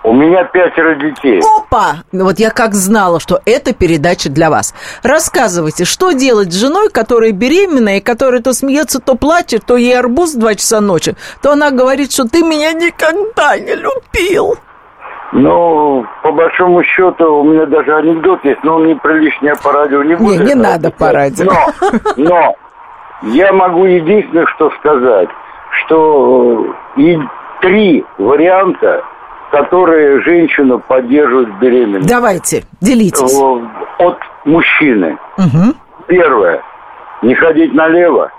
У 0.08 0.14
меня 0.14 0.44
пятеро 0.44 0.94
детей. 0.94 1.42
Опа! 1.58 1.96
Ну 2.12 2.24
Вот 2.24 2.38
я 2.38 2.48
как 2.48 2.72
знала, 2.72 3.20
что 3.20 3.40
это 3.44 3.74
передача 3.74 4.30
для 4.30 4.48
вас. 4.48 4.74
Рассказывайте, 5.02 5.84
что 5.84 6.12
делать 6.12 6.50
с 6.50 6.56
женой, 6.56 6.88
которая 6.88 7.32
беременная, 7.32 7.98
и 7.98 8.00
которая 8.00 8.40
то 8.40 8.54
смеется, 8.54 9.00
то 9.00 9.16
плачет, 9.16 9.66
то 9.66 9.76
ей 9.76 9.98
арбуз 9.98 10.34
в 10.34 10.38
2 10.38 10.54
часа 10.54 10.80
ночи, 10.80 11.14
то 11.42 11.52
она 11.52 11.70
говорит, 11.70 12.10
что 12.10 12.24
ты 12.24 12.42
меня 12.42 12.72
никогда 12.72 13.58
не 13.58 13.74
любил. 13.74 14.56
Ну, 15.32 16.06
по 16.22 16.32
большому 16.32 16.82
счету, 16.84 17.40
у 17.40 17.44
меня 17.44 17.66
даже 17.66 17.94
анекдот 17.94 18.42
есть, 18.46 18.64
но 18.64 18.76
он 18.76 18.86
неприличный, 18.86 19.48
я 19.48 19.56
по 19.56 19.72
радио 19.72 20.02
не 20.02 20.14
буду. 20.14 20.30
Не, 20.30 20.38
не 20.38 20.54
надо 20.54 20.90
по 20.90 21.12
радио. 21.12 21.44
Но, 21.44 21.66
но 22.16 22.54
я 23.24 23.52
могу 23.52 23.84
единственное, 23.84 24.46
что 24.46 24.70
сказать, 24.78 25.28
что 25.82 26.74
э, 26.96 27.00
и 27.02 27.18
три 27.60 28.06
варианта, 28.16 29.04
которые 29.50 30.20
женщину 30.22 30.78
поддерживают 30.78 31.48
в 31.50 31.58
беременности 31.58 32.08
Давайте, 32.08 32.64
делитесь. 32.80 33.34
э, 33.34 34.04
от 34.04 34.18
мужчины. 34.44 35.16
Мгм. 35.36 35.74
Первое. 36.06 36.62
Не 37.22 37.34
ходить 37.34 37.72
налево. 37.74 38.30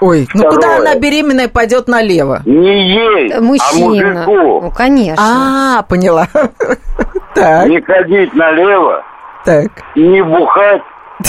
Ой, 0.00 0.26
ну 0.34 0.40
Второе. 0.40 0.54
куда 0.56 0.76
она 0.78 0.94
беременная 0.96 1.48
пойдет 1.48 1.86
налево? 1.88 2.42
Не 2.44 2.90
ей, 2.94 3.32
а 3.32 3.40
Мужчина. 3.40 4.24
Ну, 4.26 4.60
мужику. 4.60 4.72
конечно. 4.76 5.78
А, 5.78 5.82
поняла. 5.82 6.26
Так, 7.34 7.66
Не 7.68 7.80
ходить 7.80 8.32
налево, 8.34 9.02
так, 9.44 9.66
не 9.96 10.22
бухать 10.22 10.82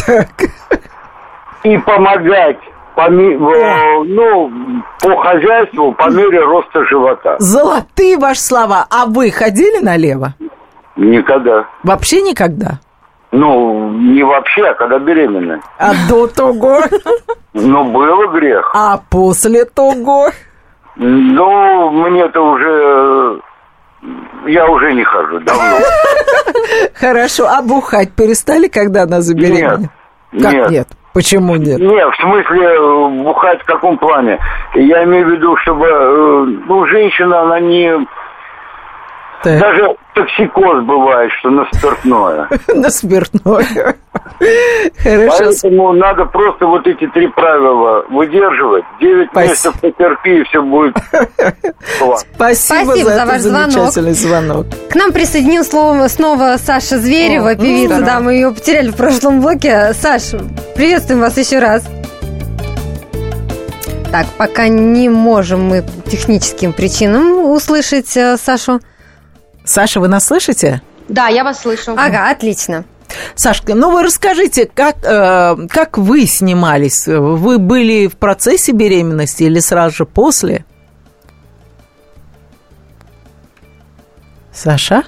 так. 0.06 0.28
и 1.64 1.78
помогать 1.80 2.60
по, 2.96 3.10
ну, 3.10 4.52
по 5.02 5.16
хозяйству 5.22 5.92
по 5.94 6.10
мере 6.10 6.40
роста 6.42 6.86
живота. 6.86 7.36
Золотые 7.40 8.18
ваши 8.18 8.42
слова. 8.42 8.86
А 8.90 9.06
вы 9.06 9.32
ходили 9.32 9.84
налево? 9.84 10.34
Никогда. 10.96 11.68
Вообще 11.84 12.22
никогда? 12.22 12.80
Ну, 13.32 13.90
не 13.92 14.24
вообще, 14.24 14.64
а 14.64 14.74
когда 14.76 14.98
беременная. 14.98 15.60
А 15.78 15.92
до 16.10 16.28
того? 16.28 16.80
Ну, 17.54 17.84
было 17.92 18.28
грех. 18.32 18.72
А 18.74 18.98
после 19.10 19.66
того? 19.66 20.30
Ну, 20.96 21.90
мне-то 21.90 22.40
уже... 22.42 23.42
Я 24.48 24.68
уже 24.70 24.94
не 24.94 25.04
хожу 25.04 25.40
давно. 25.40 25.78
Хорошо, 26.94 27.48
а 27.48 27.62
бухать 27.62 28.12
перестали, 28.12 28.68
когда 28.68 29.04
она 29.04 29.20
забеременела? 29.22 29.80
Нет, 30.32 30.44
Как 30.44 30.54
нет. 30.54 30.70
нет? 30.70 30.88
Почему 31.16 31.56
нет? 31.56 31.80
Нет, 31.80 32.10
в 32.10 32.22
смысле, 32.22 32.62
э, 32.62 33.08
бухать 33.24 33.62
в 33.62 33.66
каком 33.66 33.98
плане? 33.98 34.38
Я 34.74 35.06
имею 35.06 35.26
в 35.28 35.32
виду, 35.32 35.56
чтобы... 35.56 35.88
э, 35.90 36.46
Ну, 36.68 36.86
женщина, 36.88 37.40
она 37.44 37.62
не... 37.62 37.90
Так, 39.46 39.60
Даже 39.60 39.96
токсикоз 40.16 40.84
бывает, 40.86 41.32
что 41.38 41.52
на 41.52 41.68
спиртное. 41.72 42.50
на 42.74 42.90
спиртное. 42.90 43.96
Хорошо. 45.04 45.38
Поэтому 45.38 45.94
надо 45.94 46.26
просто 46.26 46.66
вот 46.66 46.88
эти 46.88 47.06
три 47.12 47.28
правила 47.28 48.04
выдерживать. 48.10 48.84
Девять 49.00 49.32
месяцев 49.36 49.80
потерпи, 49.80 50.40
и 50.40 50.44
все 50.46 50.64
будет. 50.64 50.98
Спасибо, 52.34 52.86
Спасибо 52.86 53.10
за, 53.12 53.26
ваш 53.28 53.42
звонок. 53.42 53.72
замечательный 53.72 54.14
звонок. 54.14 54.66
К 54.90 54.96
нам 54.96 55.12
присоединил 55.12 55.64
слово 55.64 56.08
снова 56.08 56.56
Саша 56.58 56.98
Зверева, 56.98 57.52
О, 57.52 57.56
певица, 57.56 58.02
да, 58.02 58.22
мы 58.22 58.34
ее 58.34 58.52
потеряли 58.52 58.90
в 58.90 58.96
прошлом 58.96 59.42
блоке. 59.42 59.94
Саш, 59.94 60.32
приветствуем 60.76 61.22
вас 61.22 61.38
еще 61.38 61.60
раз. 61.60 61.88
Так, 64.12 64.26
пока 64.40 64.70
не 64.70 65.08
можем 65.08 65.66
мы 65.66 65.84
по 65.84 66.10
техническим 66.10 66.74
причинам 66.74 67.52
услышать 67.52 68.18
э, 68.18 68.38
Сашу. 68.38 68.80
Саша, 69.66 70.00
вы 70.00 70.08
нас 70.08 70.26
слышите? 70.26 70.82
Да, 71.10 71.28
я 71.28 71.44
вас 71.44 71.62
слышу. 71.62 71.94
Ага, 71.98 72.30
отлично. 72.30 72.86
Сашка, 73.36 73.76
ну 73.76 73.92
вы 73.92 74.04
расскажите, 74.04 74.70
как, 74.72 74.98
э, 75.04 75.68
как 75.70 75.98
вы 75.98 76.26
снимались? 76.26 77.08
Вы 77.08 77.60
были 77.60 78.08
в 78.08 78.18
процессе 78.18 78.72
беременности 78.72 79.44
или 79.44 79.60
сразу 79.60 79.96
же 79.96 80.06
после? 80.06 80.66
Саша? 84.52 85.04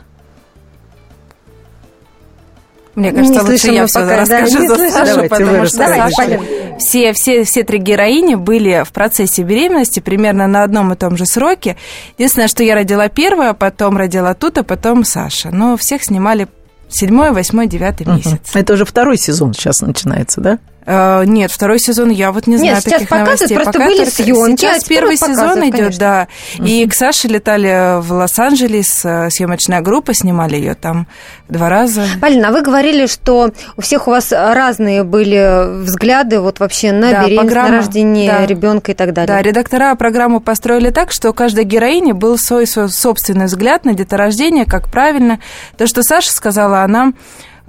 Мне 2.98 3.12
кажется, 3.12 3.44
Не 3.44 3.50
лучше 3.52 3.68
я 3.68 3.86
все 3.86 4.00
пока, 4.00 4.08
да, 4.08 4.22
расскажу 4.22 4.60
не 4.60 4.68
за 4.68 4.76
слышим. 4.76 4.92
Сашу, 4.92 5.14
Давайте, 5.14 5.30
потому 5.30 5.66
что 5.68 5.84
расскажите. 5.84 6.16
Саша, 6.16 6.78
все, 6.80 7.14
все, 7.14 7.44
все 7.44 7.64
три 7.64 7.78
героини 7.78 8.34
были 8.34 8.84
в 8.84 8.92
процессе 8.92 9.44
беременности 9.44 10.00
примерно 10.00 10.48
на 10.48 10.64
одном 10.64 10.92
и 10.92 10.96
том 10.96 11.16
же 11.16 11.28
сроке. 11.28 11.78
Единственное, 12.18 12.48
что 12.48 12.64
я 12.64 12.74
родила 12.74 13.08
первую, 13.08 13.52
а 13.52 13.54
потом 13.54 13.98
родила 13.98 14.34
тут, 14.34 14.58
а 14.58 14.64
потом 14.64 15.04
Саша. 15.04 15.52
Но 15.52 15.78
всех 15.78 16.04
снимали 16.04 16.48
седьмой, 16.90 17.34
восьмой, 17.34 17.68
девятый 17.68 18.08
месяц. 18.08 18.40
Это 18.56 18.74
уже 18.74 18.84
второй 18.84 19.18
сезон 19.18 19.54
сейчас 19.54 19.82
начинается, 19.82 20.42
да? 20.42 20.58
Э, 20.90 21.24
нет, 21.26 21.52
второй 21.52 21.80
сезон 21.80 22.10
я 22.12 22.32
вот 22.32 22.48
не 22.48 22.54
Нет, 22.54 22.62
знаю 22.62 22.76
сейчас 22.78 22.94
таких 22.94 23.10
показывают, 23.10 23.40
новостей. 23.42 23.56
просто 23.58 23.74
Пока 23.74 23.86
были 23.86 24.06
съемки, 24.06 24.66
а 24.66 24.70
Сейчас 24.70 24.84
теперь 24.84 24.98
первый 25.00 25.18
сезон 25.18 25.64
идет, 25.66 25.76
конечно. 25.76 26.00
да. 26.00 26.28
И 26.66 26.88
к 26.88 26.94
Саше 26.94 27.28
летали 27.28 28.00
в 28.00 28.14
Лос-Анджелес, 28.14 29.02
э, 29.04 29.30
съемочная 29.30 29.82
группа, 29.82 30.14
снимали 30.14 30.56
ее 30.56 30.76
там 30.76 31.08
два 31.50 31.68
раза. 31.68 32.04
Полина, 32.22 32.48
а 32.48 32.52
вы 32.54 32.62
говорили, 32.62 33.06
что 33.06 33.52
у 33.76 33.82
всех 33.82 34.08
у 34.08 34.12
вас 34.12 34.32
разные 34.32 35.04
были 35.04 35.84
взгляды 35.84 36.40
вот 36.40 36.62
вообще 36.62 36.94
на 36.94 37.12
Да, 37.12 37.24
беременность, 37.26 37.36
программа, 37.36 37.70
на 37.70 37.78
рождение 37.80 38.32
да. 38.32 38.46
ребенка 38.46 38.92
и 38.94 38.96
так 38.96 39.12
далее. 39.12 39.28
Да, 39.36 39.42
редактора 39.42 39.94
программу 39.96 40.40
построили 40.40 40.90
так, 40.92 41.12
что 41.12 41.32
у 41.32 41.34
каждой 41.34 41.66
героини 41.66 42.14
был 42.14 42.38
свой, 42.38 42.66
свой 42.66 42.88
собственный 42.90 43.48
взгляд 43.48 43.84
на 43.84 43.94
деторождение, 43.94 44.64
как 44.64 44.90
правильно. 44.90 45.40
То, 45.78 45.86
что 45.86 46.02
Саша 46.02 46.32
сказала, 46.32 46.84
она 46.84 47.12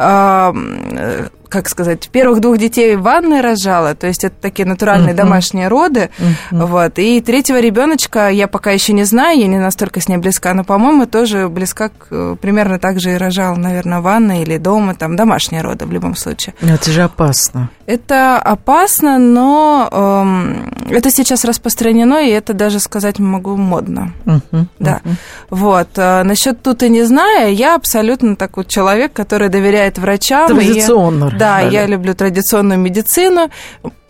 а, 0.01 0.55
э, 0.55 1.27
как 1.49 1.69
сказать, 1.69 2.09
первых 2.09 2.41
двух 2.41 2.59
детей 2.59 2.97
в 2.97 3.03
ванной 3.03 3.41
рожала, 3.41 3.95
то 3.95 4.07
есть 4.07 4.25
это 4.25 4.35
такие 4.41 4.67
натуральные 4.67 5.15
домашние 5.15 5.69
роды, 5.69 6.11
вот, 6.51 6.99
и 6.99 7.21
третьего 7.21 7.61
ребеночка 7.61 8.29
я 8.29 8.49
пока 8.49 8.71
еще 8.71 8.93
не 8.93 9.05
знаю, 9.05 9.39
я 9.39 9.47
не 9.47 9.59
настолько 9.59 10.01
с 10.01 10.09
ней 10.09 10.19
близка, 10.19 10.55
но, 10.55 10.65
по-моему, 10.65 11.07
тоже 11.07 11.49
близка, 11.49 11.89
к, 11.89 12.07
э, 12.11 12.37
примерно 12.41 12.79
так 12.79 13.01
же 13.01 13.13
и 13.13 13.17
рожала, 13.17 13.57
наверное, 13.57 14.01
в 14.01 14.03
ванной 14.03 14.43
или 14.43 14.59
дома, 14.59 14.95
там, 14.95 15.17
домашние 15.17 15.63
роды 15.63 15.87
в 15.87 15.93
любом 15.93 16.17
случае. 16.17 16.55
Это 16.61 16.91
же 16.91 17.03
опасно. 17.03 17.71
Это 17.87 18.39
опасно, 18.39 19.19
но 19.19 19.89
эм, 19.91 20.73
это 20.91 21.11
сейчас 21.11 21.45
распространено, 21.45 22.23
и 22.27 22.31
это 22.31 22.53
даже 22.53 22.81
сказать 22.81 23.19
могу 23.19 23.57
модно. 23.57 24.13
Мгм. 24.27 24.69
Да. 24.79 25.01
Вот. 25.49 25.89
А, 25.97 26.23
насчет 26.25 26.63
тут 26.63 26.83
и 26.83 26.91
не 26.91 27.05
знаю, 27.05 27.55
я 27.55 27.75
абсолютно 27.75 28.37
такой 28.37 28.67
человек, 28.67 29.13
который 29.13 29.49
доверяет 29.49 29.99
врачам. 29.99 30.49
и 30.61 31.38
Да, 31.39 31.61
я 31.61 31.87
люблю 31.87 32.15
традиционную 32.15 32.79
медицину. 32.79 33.51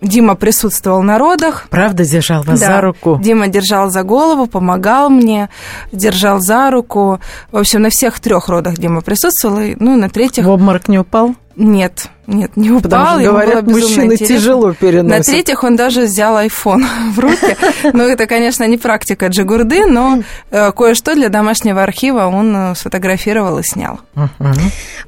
Дима 0.00 0.36
присутствовал 0.36 1.02
на 1.02 1.18
родах. 1.18 1.66
Правда 1.70 2.04
держал 2.04 2.42
вас 2.44 2.60
Да. 2.60 2.66
за 2.66 2.80
руку? 2.80 3.18
Дима 3.22 3.48
держал 3.48 3.90
за 3.90 4.02
голову, 4.04 4.46
помогал 4.46 5.10
мне, 5.10 5.48
держал 5.92 6.40
за 6.40 6.70
руку. 6.70 7.20
В 7.50 7.56
общем, 7.56 7.82
на 7.82 7.90
всех 7.90 8.20
трех 8.20 8.48
родах 8.48 8.74
Дима 8.78 9.00
присутствовал, 9.00 9.58
и, 9.60 9.74
ну, 9.78 9.96
на 9.96 10.08
третьих 10.08 10.44
В 10.44 10.50
обморок 10.50 10.88
не 10.88 10.98
упал? 11.00 11.34
Нет, 11.58 12.06
нет, 12.28 12.56
не 12.56 12.70
упал. 12.70 12.82
Потому 12.82 13.20
что, 13.20 13.30
говорят, 13.30 13.66
мужчины 13.66 14.12
интересно. 14.12 14.26
тяжело 14.26 14.72
переносят. 14.74 15.18
На 15.18 15.22
третьих 15.24 15.64
он 15.64 15.74
даже 15.74 16.02
взял 16.02 16.38
iPhone 16.38 16.84
в 17.12 17.18
руки. 17.18 17.56
Ну, 17.92 18.04
это, 18.04 18.26
конечно, 18.26 18.62
не 18.64 18.78
практика 18.78 19.26
Джигурды, 19.26 19.84
но 19.86 20.20
э, 20.52 20.70
кое-что 20.72 21.16
для 21.16 21.30
домашнего 21.30 21.82
архива 21.82 22.26
он 22.26 22.54
э, 22.56 22.74
сфотографировал 22.76 23.58
и 23.58 23.64
снял. 23.64 24.00
Мгм. 24.14 24.54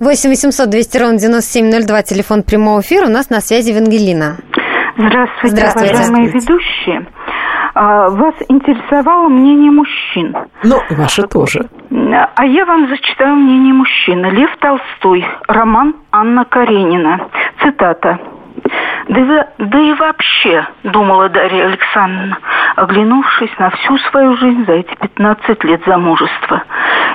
8 0.00 0.28
800 0.28 0.68
200 0.68 0.98
ровно 0.98 1.18
9702, 1.18 2.02
телефон 2.02 2.42
прямого 2.42 2.80
эфира. 2.80 3.06
У 3.06 3.10
нас 3.10 3.30
на 3.30 3.40
связи 3.40 3.70
Евангелина. 3.70 4.38
Здравствуйте, 4.98 5.56
Здравствуйте. 5.56 5.94
уважаемые 5.94 6.26
ведущие. 6.32 7.06
А, 7.74 8.08
Вас 8.10 8.34
интересовало 8.48 9.28
мнение 9.28 9.70
мужчин. 9.70 10.34
Ну, 10.64 10.76
ваше 10.90 11.22
тоже. 11.26 11.68
А 12.36 12.44
я 12.44 12.64
вам 12.64 12.88
зачитаю 12.88 13.36
мнение 13.36 13.72
мужчины. 13.74 14.26
Лев 14.26 14.50
Толстой. 14.58 15.24
Роман 15.48 15.94
Анна 16.12 16.44
Каренина. 16.44 17.20
Цитата. 17.62 18.18
Да, 19.10 19.20
и 19.20 19.44
да 19.58 19.80
и 19.80 19.92
вообще, 19.94 20.68
думала 20.84 21.28
Дарья 21.28 21.64
Александровна, 21.64 22.38
оглянувшись 22.76 23.50
на 23.58 23.70
всю 23.70 23.98
свою 24.10 24.36
жизнь 24.36 24.64
за 24.66 24.74
эти 24.74 24.94
15 24.94 25.64
лет 25.64 25.82
замужества. 25.84 26.62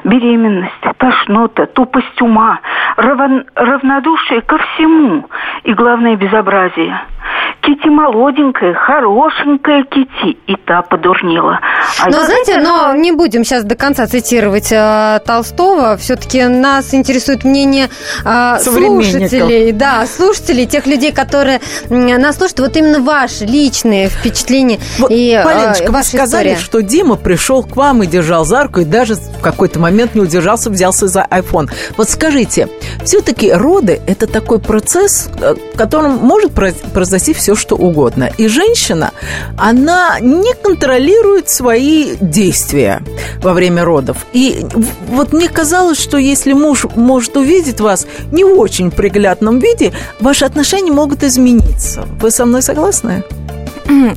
Беременность, 0.04 0.74
тошнота, 0.98 1.68
тупость 1.68 2.22
ума, 2.22 2.60
равн... 2.98 3.46
равнодушие 3.56 4.42
ко 4.42 4.58
всему 4.58 5.26
и, 5.64 5.74
главное, 5.74 6.18
безобразие– 6.18 7.00
Кити 7.62 7.90
молоденькая, 7.90 8.74
хорошенькая 8.76 9.84
Кити, 9.84 10.38
и 10.46 10.56
та 10.66 10.82
подурнела. 10.84 11.60
А 12.00 12.10
но 12.10 12.24
знаете, 12.24 12.58
но 12.60 12.94
не 12.94 13.12
будем 13.12 13.44
сейчас 13.44 13.64
до 13.64 13.76
конца 13.76 14.06
цитировать 14.06 14.72
э, 14.72 15.20
Толстого. 15.26 15.98
Все-таки 15.98 16.44
нас 16.46 16.94
интересует 16.94 17.44
мнение 17.44 17.90
э, 18.24 18.60
слушателей, 18.60 19.72
да, 19.72 20.06
слушателей, 20.06 20.68
тех 20.68 20.86
людей, 20.86 21.12
которые 21.12 21.60
нас 21.90 22.38
слушают. 22.38 22.60
Вот 22.60 22.78
именно 22.78 23.00
ваши 23.00 23.46
личные 23.46 24.10
впечатления 24.10 24.80
вот, 24.98 25.12
и 25.12 25.40
Полиночка, 25.44 25.86
э, 25.86 25.90
ваша 25.92 26.12
вы 26.12 26.18
сказали, 26.18 26.50
история. 26.54 26.66
что 26.66 26.82
Дима 26.82 27.16
пришел 27.16 27.64
к 27.64 27.76
вам 27.76 28.04
и 28.04 28.08
держал 28.08 28.46
за 28.46 28.64
руку, 28.64 28.82
и 28.82 28.86
даже 28.86 29.16
в 29.16 29.42
какой-то 29.42 29.80
момент 29.80 30.16
не 30.16 30.22
удержался, 30.22 30.70
взялся 30.70 31.08
за 31.08 31.26
iPhone. 31.30 31.70
Вот 31.98 32.10
скажите, 32.10 32.70
все-таки 33.04 33.52
роды– 33.52 34.02
это 34.08 34.28
такой 34.28 34.60
процесс, 34.60 35.30
э, 35.40 35.56
в 35.74 35.78
котором 35.78 36.18
может 36.18 36.52
произойти 36.54 37.34
все, 37.34 37.56
что 37.56 37.76
угодно. 37.76 38.30
И 38.38 38.48
женщина, 38.48 39.12
она 39.58 40.20
не 40.20 40.54
контролирует 40.54 41.50
свои 41.50 42.16
действия 42.20 43.02
во 43.42 43.54
время 43.54 43.84
родов. 43.84 44.18
И 44.34 44.66
вот 45.10 45.34
мне 45.34 45.50
казалось, 45.50 46.00
что 46.00 46.18
если 46.18 46.54
муж 46.54 46.86
может 46.96 47.38
увидеть 47.38 47.80
вас 47.80 48.08
не 48.32 48.44
в 48.44 48.58
очень 48.60 48.92
приглядном 48.92 49.60
виде, 49.60 49.94
ваши 50.20 50.46
отношения 50.46 50.92
могут 50.92 51.24
измениться. 51.24 51.75
Вы 52.20 52.32
со 52.32 52.46
мной 52.46 52.62
согласны? 52.62 53.24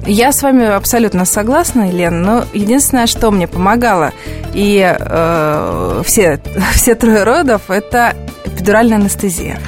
Я 0.06 0.32
с 0.32 0.42
вами 0.42 0.66
абсолютно 0.66 1.24
согласна, 1.24 1.88
Елена, 1.88 2.16
но 2.16 2.44
единственное, 2.54 3.06
что 3.06 3.30
мне 3.30 3.46
помогало, 3.46 4.12
и 4.54 4.96
э, 4.98 6.02
все, 6.04 6.40
все 6.72 6.94
трое 6.94 7.22
родов, 7.22 7.70
это 7.70 8.14
эпидуральная 8.44 8.96
анестезия. 8.96 9.60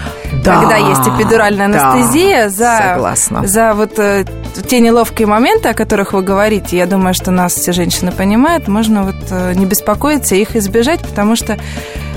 Да, 0.42 0.60
Когда 0.60 0.76
есть 0.76 1.02
эпидуральная 1.02 1.66
анестезия, 1.66 2.44
да, 2.44 2.48
за, 2.50 2.92
согласна. 2.92 3.46
за 3.46 3.74
вот 3.74 3.98
э, 3.98 4.24
те 4.66 4.80
неловкие 4.80 5.26
моменты, 5.26 5.68
о 5.68 5.74
которых 5.74 6.12
вы 6.14 6.22
говорите, 6.22 6.78
я 6.78 6.86
думаю, 6.86 7.12
что 7.12 7.30
нас 7.30 7.54
все 7.54 7.72
женщины 7.72 8.10
понимают, 8.10 8.68
можно 8.68 9.02
вот 9.02 9.16
э, 9.30 9.52
не 9.54 9.66
беспокоиться, 9.66 10.34
их 10.34 10.56
избежать, 10.56 11.00
потому 11.00 11.36
что 11.36 11.58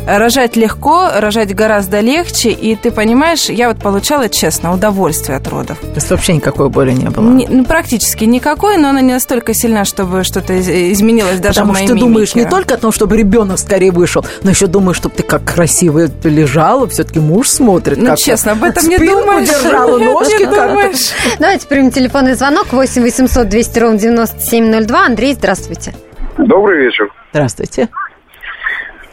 рожать 0.05 0.55
легко, 0.55 1.09
рожать 1.15 1.53
гораздо 1.55 1.99
легче, 1.99 2.49
и 2.49 2.75
ты 2.75 2.91
понимаешь, 2.91 3.49
я 3.49 3.69
вот 3.69 3.79
получала, 3.79 4.29
честно, 4.29 4.73
удовольствие 4.73 5.37
от 5.37 5.47
родов. 5.47 5.79
То 5.79 5.95
есть 5.95 6.09
вообще 6.09 6.33
никакой 6.33 6.69
боли 6.69 6.91
не 6.91 7.09
было? 7.09 7.29
Не, 7.29 7.47
ну, 7.47 7.65
практически 7.65 8.25
никакой, 8.25 8.77
но 8.77 8.89
она 8.89 9.01
не 9.01 9.13
настолько 9.13 9.53
сильна, 9.53 9.85
чтобы 9.85 10.23
что-то 10.23 10.59
изменилось 10.59 11.39
даже 11.39 11.55
Потому 11.61 11.71
в 11.71 11.73
моей 11.75 11.87
что 11.87 11.93
ты 11.95 11.99
мимике. 11.99 12.09
думаешь 12.13 12.35
не 12.35 12.45
только 12.45 12.75
о 12.75 12.77
том, 12.77 12.91
чтобы 12.91 13.17
ребенок 13.17 13.59
скорее 13.59 13.91
вышел, 13.91 14.25
но 14.43 14.49
еще 14.49 14.67
думаешь, 14.67 14.97
чтобы 14.97 15.15
ты 15.15 15.23
как 15.23 15.43
красиво 15.43 16.07
лежала, 16.23 16.87
все-таки 16.87 17.19
муж 17.19 17.49
смотрит. 17.49 17.97
Ну, 17.97 18.07
как 18.07 18.17
честно, 18.19 18.53
об 18.53 18.63
этом 18.63 18.87
не 18.87 18.97
спинку 18.97 19.21
думаешь. 19.21 19.49
держала, 19.49 19.97
ножки 20.03 20.45
думаешь. 20.45 21.11
Давайте 21.39 21.67
примем 21.67 21.91
телефонный 21.91 22.33
звонок 22.35 22.71
8 22.73 23.01
800 23.01 23.47
200 23.49 23.79
ровно 23.79 23.97
9702. 23.97 25.05
Андрей, 25.05 25.33
здравствуйте. 25.33 25.93
Добрый 26.37 26.85
вечер. 26.85 27.09
Здравствуйте. 27.31 27.89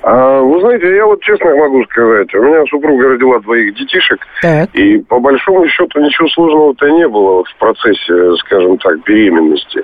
А, 0.02 0.40
вы 0.40 0.60
знаете, 0.60 0.94
я 0.96 1.04
вот 1.04 1.20
честно 1.22 1.54
могу 1.54 1.84
сказать, 1.84 2.34
у 2.34 2.42
меня 2.42 2.64
супруга 2.70 3.08
родила 3.10 3.38
двоих 3.40 3.74
детишек, 3.74 4.18
Так. 4.40 4.70
и 4.74 4.98
по 4.98 5.20
большому 5.20 5.66
счету 5.68 6.00
ничего 6.00 6.26
сложного-то 6.28 6.88
не 6.88 7.06
было 7.06 7.32
вот 7.38 7.48
в 7.48 7.56
процессе, 7.56 8.34
скажем 8.38 8.78
так, 8.78 9.02
беременности. 9.04 9.82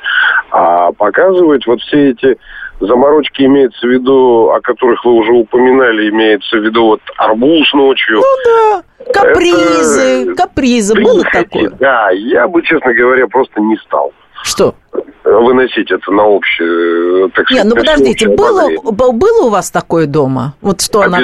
А 0.50 0.92
показывать 0.92 1.66
вот 1.66 1.80
все 1.82 2.10
эти 2.10 2.38
заморочки 2.80 3.42
имеется 3.42 3.86
в 3.86 3.90
виду, 3.90 4.50
о 4.52 4.60
которых 4.62 5.04
вы 5.04 5.12
уже 5.12 5.32
упоминали, 5.32 6.08
имеется 6.08 6.56
в 6.58 6.64
виду 6.64 6.86
вот 6.86 7.00
арбуз 7.18 7.70
ночью. 7.74 8.16
Ну 8.16 8.22
да, 9.04 9.12
капризы, 9.12 10.22
Это- 10.30 10.34
капризы, 10.34 10.94
было 10.94 11.22
такое? 11.30 11.70
Да, 11.78 12.10
я 12.12 12.48
бы, 12.48 12.62
честно 12.62 12.94
говоря, 12.94 13.26
просто 13.26 13.60
не 13.60 13.76
стал 13.76 14.12
Что? 14.42 14.74
Выносить 15.26 15.90
это 15.90 16.10
на 16.12 16.24
общее, 16.24 17.28
так 17.30 17.50
Не, 17.50 17.56
сказать, 17.56 17.64
ну 17.64 17.74
на 17.74 17.80
подождите, 17.80 18.28
было, 18.28 18.68
было 19.12 19.46
у 19.46 19.48
вас 19.50 19.70
такое 19.70 20.06
дома? 20.06 20.54
Вот 20.60 20.80
что 20.80 21.02
она 21.02 21.20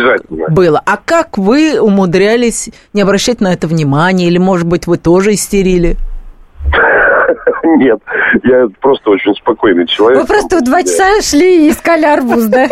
было. 0.48 0.82
А 0.84 0.96
как 0.96 1.38
вы 1.38 1.80
умудрялись 1.80 2.70
не 2.92 3.02
обращать 3.02 3.40
на 3.40 3.52
это 3.52 3.66
внимания? 3.66 4.26
Или, 4.26 4.38
может 4.38 4.66
быть, 4.66 4.86
вы 4.86 4.98
тоже 4.98 5.34
истерили? 5.34 5.96
Нет, 7.76 8.00
я 8.44 8.68
просто 8.80 9.10
очень 9.10 9.34
спокойный 9.34 9.86
человек. 9.86 10.20
Вы 10.20 10.26
просто 10.26 10.58
в 10.58 10.62
два 10.64 10.82
часа 10.82 11.20
шли 11.22 11.66
и 11.66 11.70
искали 11.70 12.04
арбуз, 12.04 12.44
да? 12.46 12.66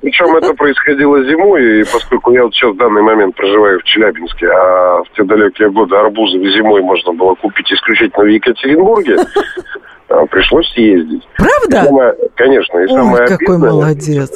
Причем 0.00 0.36
это 0.36 0.54
происходило 0.54 1.22
зимой, 1.24 1.80
и 1.80 1.84
поскольку 1.84 2.32
я 2.32 2.44
вот 2.44 2.54
сейчас 2.54 2.72
в 2.72 2.76
данный 2.76 3.02
момент 3.02 3.34
проживаю 3.34 3.80
в 3.80 3.84
Челябинске, 3.84 4.46
а 4.48 5.02
в 5.04 5.16
те 5.16 5.24
далекие 5.24 5.70
годы 5.70 5.96
арбузы 5.96 6.38
зимой 6.38 6.82
можно 6.82 7.12
было 7.12 7.34
купить 7.34 7.70
исключительно 7.72 8.24
в 8.24 8.28
Екатеринбурге, 8.28 9.16
а, 10.08 10.26
пришлось 10.26 10.70
съездить. 10.72 11.22
Правда? 11.36 11.84
Самое- 11.84 12.14
конечно, 12.36 12.78
и 12.78 12.88
самое 12.88 13.22
Ой, 13.22 13.28
какой 13.28 13.46
обидное- 13.56 13.70
молодец. 13.72 14.30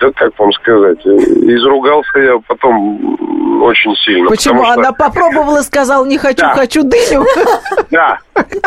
Да, 0.00 0.10
как 0.14 0.38
вам 0.38 0.52
сказать, 0.52 0.98
э, 1.06 1.08
изругался 1.10 2.18
я 2.18 2.38
потом 2.46 3.62
очень 3.62 3.94
сильно. 4.04 4.28
Почему? 4.28 4.62
что- 4.64 4.72
Она 4.74 4.92
попробовала, 4.92 5.62
сказала, 5.62 6.04
не 6.04 6.18
хочу, 6.18 6.42
Да. 6.42 6.54
хочу 6.54 6.82
дыню. 6.82 7.24
Да, 7.90 8.18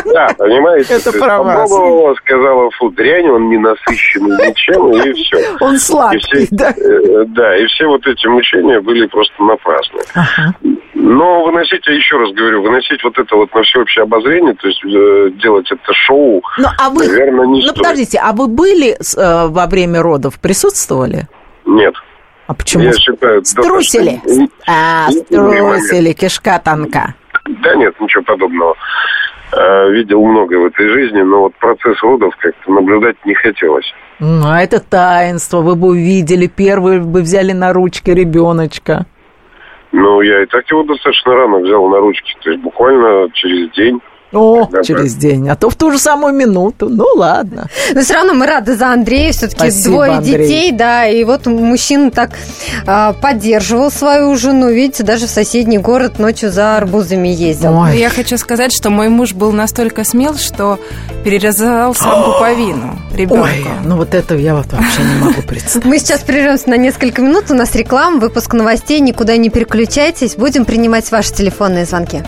да, 0.05 0.27
понимаете? 0.37 0.95
Это 0.95 1.11
про 1.11 1.43
вас. 1.43 1.69
Попробовала, 1.69 2.15
сказала, 2.15 2.71
фу, 2.71 2.89
дрянь, 2.89 3.29
он 3.29 3.49
не 3.49 3.57
насыщенный 3.59 4.47
ничем, 4.49 4.91
и 4.93 5.13
все. 5.13 5.37
Он 5.59 5.75
И 5.75 5.77
сладкий, 5.77 6.19
все, 6.19 6.47
да? 6.51 6.71
э, 6.71 7.25
да, 7.27 7.57
и 7.57 7.65
все 7.67 7.85
вот 7.85 8.05
эти 8.07 8.25
мучения 8.27 8.79
были 8.81 9.05
просто 9.05 9.43
напрасны. 9.43 9.99
Ага. 10.15 10.53
Но 11.01 11.45
выносить, 11.45 11.87
я 11.87 11.93
еще 11.93 12.17
раз 12.17 12.31
говорю, 12.33 12.61
выносить 12.61 13.01
вот 13.05 13.17
это 13.17 13.35
вот 13.37 13.53
на 13.55 13.63
всеобщее 13.63 14.03
обозрение, 14.03 14.53
то 14.55 14.67
есть 14.67 14.83
э, 14.83 15.29
делать 15.41 15.71
это 15.71 15.93
шоу, 15.93 16.41
Ну, 16.57 16.67
а 16.77 16.89
вы... 16.89 17.07
наверное, 17.07 17.45
не 17.47 17.61
Ну, 17.61 17.67
стоит. 17.69 17.77
подождите, 17.77 18.19
а 18.21 18.33
вы 18.33 18.47
были 18.47 18.91
э, 18.91 19.47
во 19.47 19.65
время 19.67 20.01
родов, 20.01 20.39
присутствовали? 20.41 21.27
Нет. 21.65 21.93
А 22.47 22.53
почему? 22.53 22.83
Я 22.83 22.91
считаю, 22.93 23.45
Струсили? 23.45 24.19
достаточно- 24.25 24.47
А, 24.67 25.09
струсили, 25.11 26.11
кишка 26.11 26.59
тонка. 26.63 27.13
Да 27.45 27.75
нет, 27.75 27.93
ничего 28.01 28.23
подобного. 28.23 28.75
Э, 29.53 29.89
Видел 29.91 30.23
много 30.25 30.55
в 30.59 30.65
этой 30.65 30.89
жизни, 30.89 31.21
но 31.21 31.41
вот 31.43 31.55
процесс 31.55 31.97
родов 32.03 32.35
как-то 32.39 32.71
наблюдать 32.73 33.15
не 33.25 33.35
хотелось. 33.35 33.85
Ну, 34.19 34.47
а 34.47 34.59
это 34.61 34.79
таинство. 34.81 35.61
Вы 35.61 35.75
бы 35.75 35.87
увидели, 35.89 36.47
первые 36.47 36.99
бы 36.99 37.21
взяли 37.21 37.53
на 37.53 37.71
ручки 37.71 38.09
ребеночка. 38.11 39.05
Ну, 39.91 40.21
я 40.21 40.43
и 40.43 40.45
так 40.45 40.69
его 40.69 40.83
достаточно 40.83 41.33
рано 41.33 41.59
взял 41.59 41.87
на 41.87 41.99
ручки, 41.99 42.35
то 42.41 42.51
есть 42.51 42.61
буквально 42.61 43.29
через 43.33 43.71
день. 43.71 43.99
О, 44.31 44.67
Да, 44.71 44.83
через 44.83 45.15
день. 45.15 45.49
А 45.49 45.55
то 45.55 45.69
в 45.69 45.75
ту 45.75 45.91
же 45.91 45.99
самую 45.99 46.33
минуту. 46.33 46.87
Ну, 46.89 47.05
ладно. 47.15 47.67
Но 47.93 48.01
все 48.01 48.13
равно 48.13 48.33
мы 48.33 48.45
рады 48.45 48.75
за 48.75 48.93
Андрея. 48.93 49.31
Все-таки 49.31 49.71
Спасибо, 49.71 49.89
двое 49.95 50.11
Андрей. 50.13 50.37
детей, 50.37 50.71
да. 50.71 51.07
И 51.07 51.23
вот 51.23 51.45
мужчина 51.47 52.11
так 52.11 52.31
а, 52.85 53.13
поддерживал 53.13 53.89
свою 53.91 54.35
жену. 54.35 54.69
Видите, 54.69 55.03
даже 55.03 55.27
в 55.27 55.29
соседний 55.29 55.77
город 55.79 56.19
ночью 56.19 56.51
за 56.51 56.77
арбузами 56.77 57.27
ездил. 57.27 57.77
Ой. 57.77 57.97
Я 57.97 58.09
хочу 58.09 58.37
сказать, 58.37 58.71
что 58.71 58.89
мой 58.89 59.09
муж 59.09 59.33
был 59.33 59.51
настолько 59.51 60.03
смел, 60.03 60.35
что 60.35 60.79
перерезал 61.23 61.95
сам 61.95 62.23
пуповину 62.23 62.99
ребенку. 63.13 63.45
Ой, 63.45 63.65
ну 63.83 63.97
вот 63.97 64.13
это 64.13 64.35
я 64.35 64.55
вот 64.55 64.71
вообще 64.71 65.01
не 65.01 65.15
могу 65.25 65.41
представить. 65.41 65.85
Мы 65.85 65.97
сейчас 65.99 66.21
прервемся 66.21 66.69
на 66.69 66.77
несколько 66.77 67.21
минут. 67.21 67.45
У 67.49 67.53
нас 67.55 67.73
реклама, 67.75 68.19
выпуск 68.19 68.53
новостей. 68.53 68.99
Никуда 68.99 69.37
не 69.37 69.49
переключайтесь. 69.49 70.35
Будем 70.35 70.65
принимать 70.65 71.09
ваши 71.11 71.33
телефонные 71.33 71.85
звонки. 71.85 72.23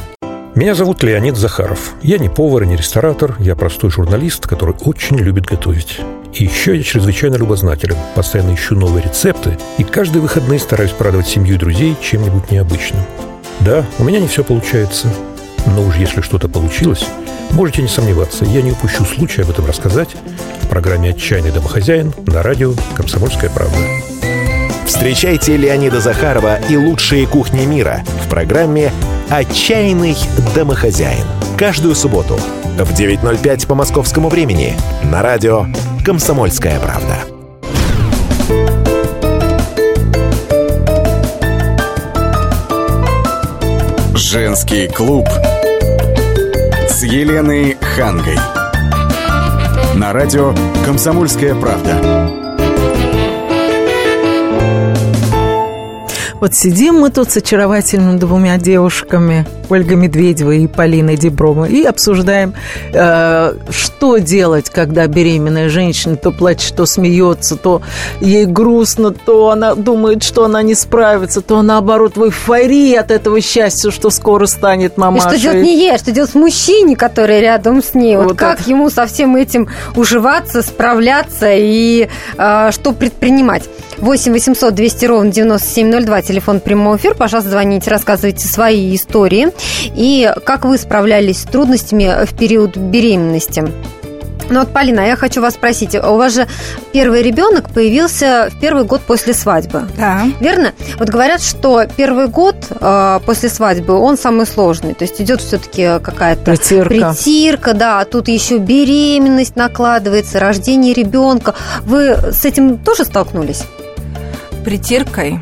Меня 0.61 0.75
зовут 0.75 1.01
Леонид 1.01 1.37
Захаров. 1.37 1.95
Я 2.03 2.19
не 2.19 2.29
повар 2.29 2.61
и 2.61 2.67
не 2.67 2.75
ресторатор, 2.75 3.35
я 3.39 3.55
простой 3.55 3.89
журналист, 3.89 4.45
который 4.45 4.75
очень 4.81 5.17
любит 5.17 5.43
готовить. 5.43 5.99
И 6.35 6.43
еще 6.43 6.77
я 6.77 6.83
чрезвычайно 6.83 7.35
любознателен, 7.35 7.95
постоянно 8.13 8.53
ищу 8.53 8.75
новые 8.75 9.03
рецепты 9.03 9.57
и 9.79 9.83
каждые 9.83 10.21
выходные 10.21 10.59
стараюсь 10.59 10.91
порадовать 10.91 11.25
семью 11.25 11.55
и 11.55 11.57
друзей 11.57 11.97
чем-нибудь 11.99 12.51
необычным. 12.51 13.01
Да, 13.61 13.83
у 13.97 14.03
меня 14.03 14.19
не 14.19 14.27
все 14.27 14.43
получается, 14.43 15.11
но 15.65 15.81
уж 15.81 15.95
если 15.95 16.21
что-то 16.21 16.47
получилось, 16.47 17.07
можете 17.53 17.81
не 17.81 17.87
сомневаться, 17.87 18.45
я 18.45 18.61
не 18.61 18.73
упущу 18.73 19.03
случая 19.03 19.41
об 19.41 19.49
этом 19.49 19.65
рассказать 19.65 20.09
в 20.61 20.67
программе 20.67 21.09
«Отчаянный 21.09 21.51
домохозяин» 21.51 22.13
на 22.27 22.43
радио 22.43 22.75
«Комсомольская 22.95 23.49
правда». 23.49 23.77
Встречайте 24.85 25.57
Леонида 25.57 25.99
Захарова 25.99 26.59
и 26.69 26.77
лучшие 26.77 27.25
кухни 27.25 27.65
мира 27.65 28.03
в 28.23 28.29
программе 28.29 28.91
«Отчаянный 29.31 30.17
домохозяин». 30.53 31.25
Каждую 31.57 31.95
субботу 31.95 32.37
в 32.77 32.91
9.05 32.91 33.65
по 33.65 33.75
московскому 33.75 34.27
времени 34.27 34.75
на 35.09 35.21
радио 35.21 35.67
«Комсомольская 36.03 36.77
правда». 36.81 37.15
Женский 44.15 44.89
клуб 44.89 45.29
с 46.89 47.01
Еленой 47.03 47.77
Хангой. 47.79 48.37
На 49.95 50.11
радио 50.11 50.53
«Комсомольская 50.85 51.55
правда». 51.55 52.40
Вот 56.41 56.55
сидим 56.55 56.95
мы 56.95 57.11
тут 57.11 57.29
с 57.29 57.37
очаровательными 57.37 58.17
двумя 58.17 58.57
девушками, 58.57 59.45
Ольгой 59.69 59.95
Медведевой 59.95 60.63
и 60.63 60.67
Полиной 60.67 61.15
Дебровой, 61.15 61.69
и 61.69 61.85
обсуждаем, 61.85 62.55
э, 62.91 63.53
что 63.69 64.17
делать, 64.17 64.71
когда 64.71 65.05
беременная 65.05 65.69
женщина 65.69 66.15
то 66.15 66.31
плачет, 66.31 66.75
то 66.75 66.87
смеется, 66.87 67.57
то 67.57 67.83
ей 68.21 68.47
грустно, 68.47 69.11
то 69.11 69.51
она 69.51 69.75
думает, 69.75 70.23
что 70.23 70.43
она 70.43 70.63
не 70.63 70.73
справится, 70.73 71.41
то 71.41 71.61
наоборот 71.61 72.17
в 72.17 72.23
эйфории 72.25 72.95
от 72.95 73.11
этого 73.11 73.39
счастья, 73.39 73.91
что 73.91 74.09
скоро 74.09 74.47
станет 74.47 74.97
мамашей. 74.97 75.35
И 75.35 75.39
что 75.39 75.41
делать 75.41 75.63
не 75.63 75.77
ей, 75.77 75.93
а 75.93 75.99
что 75.99 76.11
делать 76.11 76.31
с 76.31 76.33
мужчиной, 76.33 76.95
который 76.95 77.39
рядом 77.39 77.83
с 77.83 77.93
ней? 77.93 78.17
Вот, 78.17 78.29
Вот 78.29 78.37
как 78.37 78.61
это. 78.61 78.67
ему 78.67 78.89
со 78.89 79.05
всем 79.05 79.35
этим 79.35 79.69
уживаться, 79.95 80.63
справляться 80.63 81.51
и 81.53 82.09
э, 82.35 82.71
что 82.71 82.93
предпринимать? 82.93 83.69
8 84.01 84.31
800 84.33 84.73
200 84.73 85.05
ровно 85.05 85.31
9702, 85.31 86.21
телефон 86.23 86.59
прямого 86.59 86.97
эфира. 86.97 87.13
Пожалуйста, 87.13 87.51
звоните, 87.51 87.89
рассказывайте 87.89 88.47
свои 88.47 88.95
истории. 88.95 89.49
И 89.95 90.31
как 90.43 90.65
вы 90.65 90.77
справлялись 90.77 91.41
с 91.41 91.43
трудностями 91.43 92.25
в 92.25 92.35
период 92.35 92.75
беременности? 92.77 93.63
Ну 94.49 94.59
вот, 94.59 94.73
Полина, 94.73 94.99
я 94.99 95.15
хочу 95.15 95.39
вас 95.41 95.53
спросить. 95.53 95.95
У 95.95 96.15
вас 96.15 96.33
же 96.33 96.45
первый 96.91 97.21
ребенок 97.21 97.69
появился 97.69 98.49
в 98.51 98.59
первый 98.59 98.83
год 98.83 98.99
после 98.99 99.33
свадьбы. 99.33 99.83
Да. 99.97 100.23
Верно? 100.41 100.73
Вот 100.99 101.07
говорят, 101.07 101.41
что 101.41 101.85
первый 101.95 102.27
год 102.27 102.55
э, 102.69 103.19
после 103.25 103.47
свадьбы 103.47 103.93
он 103.93 104.17
самый 104.17 104.45
сложный. 104.45 104.93
То 104.93 105.05
есть 105.05 105.21
идет 105.21 105.39
все-таки 105.39 105.99
какая-то 106.03 106.43
Притирка. 106.43 106.89
притирка, 106.89 107.73
да, 107.73 108.01
а 108.01 108.05
тут 108.05 108.27
еще 108.27 108.57
беременность 108.57 109.55
накладывается, 109.55 110.39
рождение 110.39 110.93
ребенка. 110.93 111.55
Вы 111.83 112.17
с 112.33 112.43
этим 112.43 112.77
тоже 112.77 113.05
столкнулись? 113.05 113.63
Притиркой. 114.63 115.39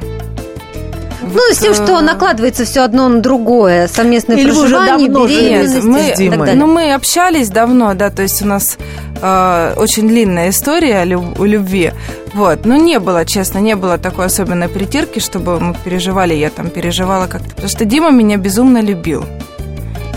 Ну, 1.21 1.39
с 1.53 1.59
тем, 1.59 1.73
что 1.75 2.01
накладывается 2.01 2.65
все 2.65 2.81
одно 2.81 3.07
на 3.07 3.19
другое, 3.21 3.87
совместное 3.87 4.37
Или 4.37 4.49
проживание, 4.51 5.07
беременность 5.09 5.85
мы- 5.85 5.99
и 5.99 6.29
так 6.29 6.39
далее. 6.39 6.55
Ну, 6.55 6.65
мы 6.65 6.93
общались 6.93 7.49
давно, 7.49 7.93
да, 7.93 8.09
то 8.09 8.23
есть 8.23 8.41
у 8.41 8.45
нас 8.47 8.77
э, 9.21 9.73
очень 9.77 10.07
длинная 10.07 10.49
история 10.49 11.03
люб- 11.03 11.39
у 11.39 11.43
любви. 11.43 11.91
Вот. 12.33 12.65
Но 12.65 12.77
не 12.77 12.99
было, 12.99 13.25
честно, 13.25 13.59
не 13.59 13.75
было 13.75 13.97
такой 13.97 14.25
особенной 14.27 14.69
притирки, 14.69 15.19
чтобы 15.19 15.59
мы 15.59 15.75
переживали, 15.83 16.33
я 16.33 16.49
там 16.49 16.69
переживала 16.69 17.27
как-то. 17.27 17.49
Потому 17.49 17.67
что 17.69 17.85
Дима 17.85 18.11
меня 18.11 18.37
безумно 18.37 18.81
любил. 18.81 19.25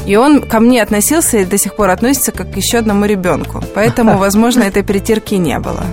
И 0.06 0.16
он 0.16 0.42
ко 0.42 0.60
мне 0.60 0.82
относился 0.82 1.38
и 1.38 1.44
до 1.44 1.58
сих 1.58 1.76
пор 1.76 1.90
относится 1.90 2.32
как 2.32 2.52
к 2.52 2.56
еще 2.56 2.78
одному 2.78 3.04
ребенку. 3.04 3.62
Поэтому, 3.74 4.18
возможно, 4.18 4.62
этой 4.62 4.82
притирки 4.82 5.34
не 5.34 5.58
было. 5.58 5.84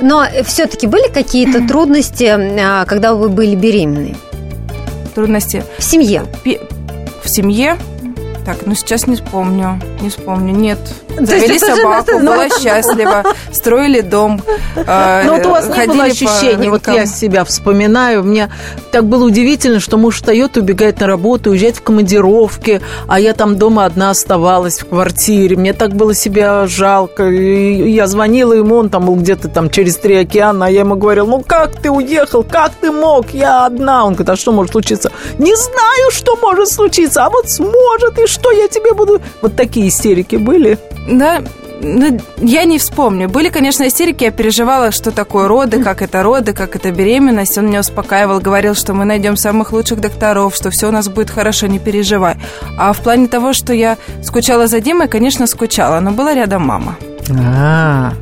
Но 0.00 0.24
все-таки 0.44 0.86
были 0.86 1.08
какие-то 1.08 1.66
трудности, 1.66 2.24
а, 2.24 2.84
когда 2.84 3.14
вы 3.14 3.28
были 3.28 3.54
беременны? 3.54 4.16
Трудности 5.14 5.64
В 5.78 5.84
семье? 5.84 6.24
В 7.22 7.28
семье. 7.28 7.76
Так, 8.44 8.56
ну 8.66 8.74
сейчас 8.74 9.06
не 9.06 9.14
вспомню, 9.14 9.80
не 10.00 10.08
вспомню. 10.08 10.52
Нет, 10.52 10.78
есть 11.10 11.26
завели 11.30 11.56
это 11.58 11.66
же- 11.76 11.76
собаку, 11.76 12.10
это- 12.10 12.26
была 12.26 12.48
счастлива, 12.48 13.22
строили 13.52 14.00
дом. 14.00 14.42
э, 14.74 15.22
Но 15.26 15.34
вот 15.34 15.46
у 15.46 15.50
вас 15.50 15.68
не 15.68 15.86
было 15.86 16.04
ощущения, 16.04 16.68
вот 16.68 16.88
я 16.88 17.06
себя 17.06 17.44
вспоминаю, 17.44 18.24
мне 18.24 18.50
так 18.90 19.04
было 19.04 19.24
удивительно, 19.24 19.78
что 19.78 19.96
муж 19.96 20.16
встает, 20.16 20.56
убегает 20.56 20.98
на 20.98 21.06
работу, 21.06 21.50
уезжает 21.50 21.76
в 21.76 21.82
командировки, 21.82 22.80
а 23.06 23.20
я 23.20 23.32
там 23.32 23.56
дома 23.56 23.84
одна 23.84 24.10
оставалась 24.10 24.80
в 24.80 24.88
квартире. 24.88 25.56
Мне 25.56 25.72
так 25.72 25.94
было 25.94 26.12
себя 26.12 26.66
жалко. 26.66 27.28
И 27.28 27.90
я 27.92 28.08
звонила 28.08 28.52
ему, 28.54 28.76
он 28.76 28.90
там 28.90 29.06
был 29.06 29.14
где-то 29.16 29.48
там 29.48 29.70
через 29.70 29.96
три 29.98 30.16
океана, 30.16 30.66
а 30.66 30.68
я 30.68 30.80
ему 30.80 30.96
говорила, 30.96 31.26
ну 31.26 31.44
как 31.46 31.80
ты 31.80 31.90
уехал, 31.90 32.42
как 32.42 32.72
ты 32.80 32.90
мог, 32.90 33.30
я 33.30 33.66
одна. 33.66 34.04
Он 34.04 34.14
говорит, 34.14 34.30
а 34.30 34.36
что 34.36 34.50
может 34.50 34.72
случиться? 34.72 35.12
Не 35.38 35.54
знаю, 35.54 36.10
что 36.10 36.36
может 36.36 36.68
случиться, 36.70 37.24
а 37.24 37.30
вот 37.30 37.48
сможет, 37.48 38.18
и 38.18 38.26
что 38.32 38.50
я 38.50 38.68
тебе 38.68 38.94
буду... 38.94 39.20
Вот 39.42 39.54
такие 39.56 39.88
истерики 39.88 40.36
были. 40.36 40.78
Да, 41.08 41.42
ну, 41.82 42.20
я 42.38 42.64
не 42.64 42.78
вспомню. 42.78 43.28
Были, 43.28 43.48
конечно, 43.48 43.86
истерики, 43.86 44.24
я 44.24 44.30
переживала, 44.30 44.92
что 44.92 45.10
такое 45.10 45.48
роды, 45.48 45.82
как 45.82 46.00
это 46.00 46.22
роды, 46.22 46.52
как 46.52 46.76
это 46.76 46.90
беременность. 46.92 47.58
Он 47.58 47.66
меня 47.66 47.80
успокаивал, 47.80 48.40
говорил, 48.40 48.74
что 48.74 48.94
мы 48.94 49.04
найдем 49.04 49.36
самых 49.36 49.72
лучших 49.72 50.00
докторов, 50.00 50.54
что 50.54 50.70
все 50.70 50.88
у 50.88 50.92
нас 50.92 51.08
будет 51.08 51.30
хорошо, 51.30 51.66
не 51.66 51.78
переживай. 51.78 52.36
А 52.78 52.92
в 52.92 53.00
плане 53.00 53.26
того, 53.26 53.52
что 53.52 53.72
я 53.72 53.96
скучала 54.22 54.66
за 54.66 54.80
Димой, 54.80 55.08
конечно, 55.08 55.46
скучала, 55.46 56.00
но 56.00 56.12
была 56.12 56.34
рядом 56.34 56.62
мама. 56.62 56.96
А, 57.30 58.12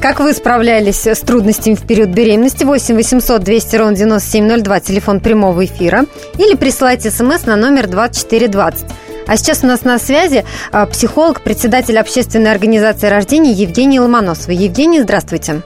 Как 0.00 0.20
вы 0.20 0.32
справлялись 0.32 1.06
с 1.06 1.20
трудностями 1.20 1.74
в 1.74 1.82
период 1.86 2.10
беременности? 2.10 2.64
8 2.64 2.94
800 2.94 3.42
200 3.42 3.76
ровно 3.76 3.96
9702, 3.96 4.80
телефон 4.80 5.20
прямого 5.20 5.64
эфира. 5.64 6.04
Или 6.38 6.54
присылайте 6.56 7.10
смс 7.10 7.46
на 7.46 7.56
номер 7.56 7.88
2420. 7.88 8.84
А 9.26 9.36
сейчас 9.36 9.62
у 9.62 9.66
нас 9.66 9.84
на 9.84 9.98
связи 9.98 10.44
а, 10.70 10.86
психолог, 10.86 11.42
председатель 11.42 11.98
общественной 11.98 12.50
организации 12.50 13.08
рождения 13.08 13.52
Евгений 13.52 14.00
Ломоносова. 14.00 14.52
Евгений, 14.52 15.00
здравствуйте. 15.00 15.62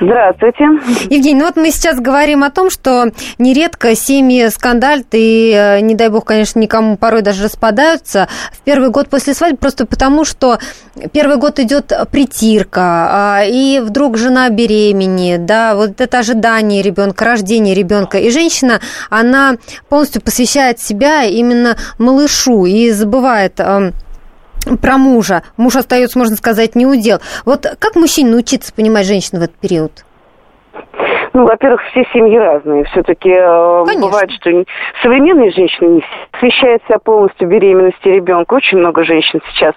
Здравствуйте. 0.00 0.64
Евгений, 1.10 1.34
ну 1.34 1.46
вот 1.46 1.56
мы 1.56 1.70
сейчас 1.70 2.00
говорим 2.00 2.42
о 2.44 2.50
том, 2.50 2.70
что 2.70 3.06
нередко 3.38 3.94
семьи 3.94 4.48
скандалят 4.48 5.06
и, 5.12 5.52
э, 5.52 5.80
не 5.80 5.94
дай 5.94 6.08
бог, 6.08 6.24
конечно, 6.24 6.58
никому 6.58 6.96
порой 6.96 7.22
даже 7.22 7.44
распадаются 7.44 8.28
в 8.52 8.60
первый 8.62 8.90
год 8.90 9.08
после 9.08 9.34
свадьбы, 9.34 9.58
просто 9.58 9.86
потому 9.86 10.24
что 10.24 10.58
первый 11.12 11.36
год 11.36 11.58
идет 11.58 11.92
притирка, 12.10 12.80
а, 12.80 13.44
и 13.44 13.80
вдруг 13.80 14.18
жена 14.18 14.48
беременеет, 14.50 15.46
да, 15.46 15.74
вот 15.74 16.00
это 16.00 16.18
ожидание 16.18 16.82
ребенка, 16.82 17.24
рождение 17.24 17.74
ребенка, 17.74 18.18
и 18.18 18.30
женщина, 18.30 18.80
она 19.10 19.56
полностью 19.88 20.22
посвящает 20.22 20.80
себя 20.80 21.24
именно 21.24 21.76
малышу 21.98 22.66
и 22.66 22.90
забывает 22.90 23.60
эм, 23.60 23.92
про 24.80 24.98
мужа. 24.98 25.42
Муж 25.56 25.76
остается, 25.76 26.18
можно 26.18 26.36
сказать, 26.36 26.74
не 26.74 26.86
удел. 26.86 27.20
Вот 27.44 27.66
как 27.78 27.96
мужчине 27.96 28.30
научиться 28.30 28.72
понимать 28.72 29.06
женщину 29.06 29.40
в 29.40 29.44
этот 29.44 29.56
период? 29.56 30.04
Ну, 31.34 31.46
во-первых, 31.46 31.82
все 31.90 32.04
семьи 32.12 32.38
разные. 32.38 32.84
Все-таки 32.84 33.28
Конечно. 33.28 34.00
бывает, 34.00 34.30
что 34.30 34.64
современные 35.02 35.50
женщины 35.50 35.88
не 35.88 36.04
посвящают 36.30 36.84
себя 36.84 37.00
полностью 37.00 37.48
беременности 37.48 38.06
ребенка. 38.06 38.54
Очень 38.54 38.78
много 38.78 39.02
женщин 39.02 39.40
сейчас 39.48 39.74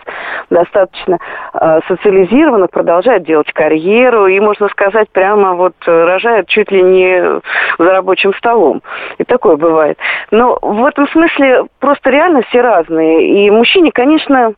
достаточно 0.51 1.17
э, 1.55 1.79
социализированных, 1.87 2.69
продолжают 2.69 3.23
делать 3.23 3.51
карьеру 3.53 4.27
и, 4.27 4.39
можно 4.39 4.69
сказать, 4.69 5.09
прямо 5.11 5.55
вот 5.55 5.73
э, 5.87 5.91
рожают 6.05 6.47
чуть 6.47 6.71
ли 6.71 6.83
не 6.83 7.41
за 7.79 7.91
рабочим 7.91 8.35
столом. 8.35 8.83
И 9.17 9.23
такое 9.23 9.55
бывает. 9.55 9.97
Но 10.29 10.59
в 10.61 10.85
этом 10.85 11.07
смысле 11.07 11.63
просто 11.79 12.11
реально 12.11 12.43
все 12.43 12.61
разные. 12.61 13.47
И 13.47 13.49
мужчине, 13.49 13.91
конечно, 13.91 14.53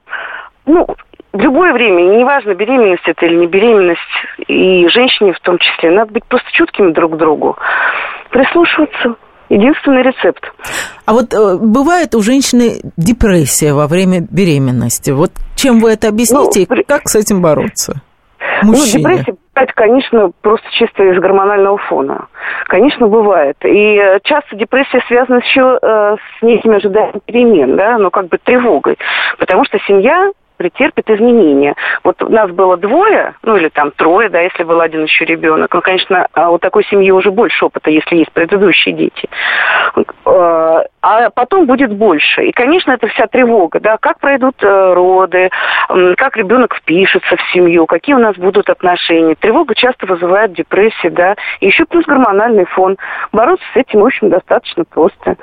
ну, 0.66 0.86
в 1.32 1.40
любое 1.40 1.74
время, 1.74 2.18
неважно, 2.18 2.54
беременность 2.56 3.08
это 3.08 3.26
или 3.26 3.36
не 3.36 3.48
беременность, 3.48 4.02
и 4.48 4.88
женщине 4.90 5.34
в 5.34 5.40
том 5.42 5.58
числе, 5.60 5.92
надо 5.92 6.12
быть 6.12 6.26
просто 6.26 6.48
чуткими 6.54 6.92
друг 6.92 7.14
к 7.14 7.18
другу, 7.18 7.58
прислушиваться. 8.32 9.16
Единственный 9.52 10.04
рецепт. 10.04 10.44
А 11.08 11.14
вот 11.14 11.34
э, 11.34 11.58
бывает 11.60 12.14
у 12.14 12.22
женщины 12.22 12.82
депрессия 12.98 13.74
во 13.74 13.88
время 13.88 14.20
беременности. 14.30 15.10
Вот 15.10 15.32
чем 15.56 15.80
вы 15.80 15.94
это 15.94 16.10
объясните 16.10 16.68
Ну, 16.70 16.76
и 16.76 16.84
как 16.84 17.08
с 17.08 17.16
этим 17.16 17.42
бороться? 17.42 18.04
Ну, 18.62 18.74
Мужчине. 18.74 19.04
депрессия 19.04 19.34
бывает, 19.56 19.74
конечно, 19.74 20.32
просто 20.42 20.68
чисто 20.74 21.04
из 21.04 21.20
гормонального 21.20 21.78
фона. 21.78 22.28
Конечно, 22.68 23.08
бывает. 23.08 23.56
И 23.64 23.96
э, 23.96 24.20
часто 24.24 24.56
депрессия 24.56 25.02
связана 25.08 25.38
еще 25.38 25.80
э, 25.82 26.16
с 26.18 26.42
некими 26.44 26.78
ожиданиями 26.78 27.22
перемен, 27.26 27.76
да, 27.76 27.98
ну, 27.98 28.12
как 28.12 28.28
бы 28.28 28.38
тревогой. 28.38 28.98
Потому 29.40 29.66
что 29.66 29.80
семья 29.88 30.32
претерпит 30.60 31.10
изменения. 31.10 31.74
Вот 32.04 32.22
у 32.22 32.30
нас 32.30 32.52
было 32.52 32.76
двое, 32.76 33.34
ну 33.44 33.56
или 33.56 33.70
там 33.70 33.92
трое, 33.92 34.30
да, 34.30 34.42
если 34.42 34.64
был 34.64 34.82
один 34.82 35.04
еще 35.04 35.24
ребенок. 35.24 35.74
Ну, 35.74 35.82
конечно, 35.82 36.28
а 36.34 36.52
у 36.52 36.58
такой 36.58 36.84
семьи 36.84 37.10
уже 37.12 37.32
больше 37.32 37.66
опыта, 37.66 37.90
если 37.90 38.18
есть 38.18 38.32
предыдущие 38.34 38.94
дети. 38.94 39.30
А 41.02 41.30
потом 41.30 41.66
будет 41.66 41.94
больше. 41.94 42.44
И, 42.44 42.52
конечно, 42.52 42.92
это 42.92 43.08
вся 43.08 43.28
тревога, 43.28 43.80
да, 43.80 43.98
как 43.98 44.20
пройдут 44.20 44.56
э, 44.62 44.94
роды, 44.94 45.50
как 46.18 46.36
ребенок 46.36 46.76
впишется 46.76 47.38
в 47.38 47.42
семью, 47.54 47.86
какие 47.86 48.16
у 48.16 48.20
нас 48.20 48.36
будут 48.36 48.70
отношения. 48.70 49.36
Тревога 49.36 49.76
часто 49.76 50.06
вызывает 50.06 50.54
депрессию, 50.54 51.12
да, 51.14 51.36
и 51.62 51.68
еще 51.68 51.86
плюс 51.86 52.06
гормональный 52.06 52.66
фон. 52.66 52.98
Бороться 53.32 53.66
с 53.74 53.78
этим, 53.78 54.02
в 54.02 54.06
общем, 54.06 54.30
достаточно 54.30 54.84
просто. 54.84 55.38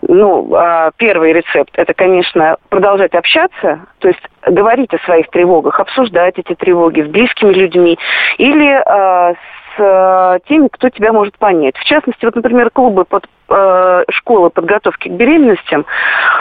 Ну, 0.00 0.54
а 0.54 0.90
первый 0.96 1.32
рецепт– 1.32 1.70
это, 1.74 1.92
конечно, 1.92 2.56
продолжать 2.70 3.14
общаться, 3.14 3.80
то 3.98 4.08
есть 4.08 4.22
говорить 4.46 4.92
о 4.94 5.04
своих 5.04 5.28
тревогах, 5.28 5.78
обсуждать 5.78 6.38
эти 6.38 6.54
тревоги 6.54 7.02
с 7.02 7.06
близкими 7.06 7.52
людьми 7.52 7.98
или 8.38 8.82
а, 8.86 9.34
э, 9.78 10.38
теми, 10.48 10.68
кто 10.70 10.88
тебя 10.88 11.12
может 11.12 11.38
понять. 11.38 11.76
В 11.76 11.84
частности, 11.84 12.24
вот, 12.24 12.34
например, 12.34 12.70
клубы 12.70 13.04
под 13.04 13.26
э, 13.48 14.04
школы 14.10 14.50
подготовки 14.50 15.08
к 15.08 15.12
беременностям, 15.12 15.84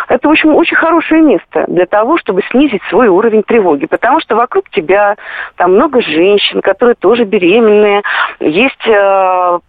это, 0.07 0.27
в 0.27 0.31
общем, 0.31 0.55
очень 0.55 0.75
хорошее 0.75 1.21
место 1.21 1.65
для 1.67 1.85
того, 1.85 2.17
чтобы 2.17 2.41
снизить 2.51 2.81
свой 2.89 3.07
уровень 3.07 3.43
тревоги. 3.43 3.85
Потому 3.85 4.19
что 4.21 4.35
вокруг 4.35 4.69
тебя 4.69 5.15
там 5.55 5.73
много 5.75 6.01
женщин, 6.01 6.61
которые 6.61 6.95
тоже 6.95 7.23
беременные, 7.23 8.01
есть 8.39 8.85
э, 8.85 9.59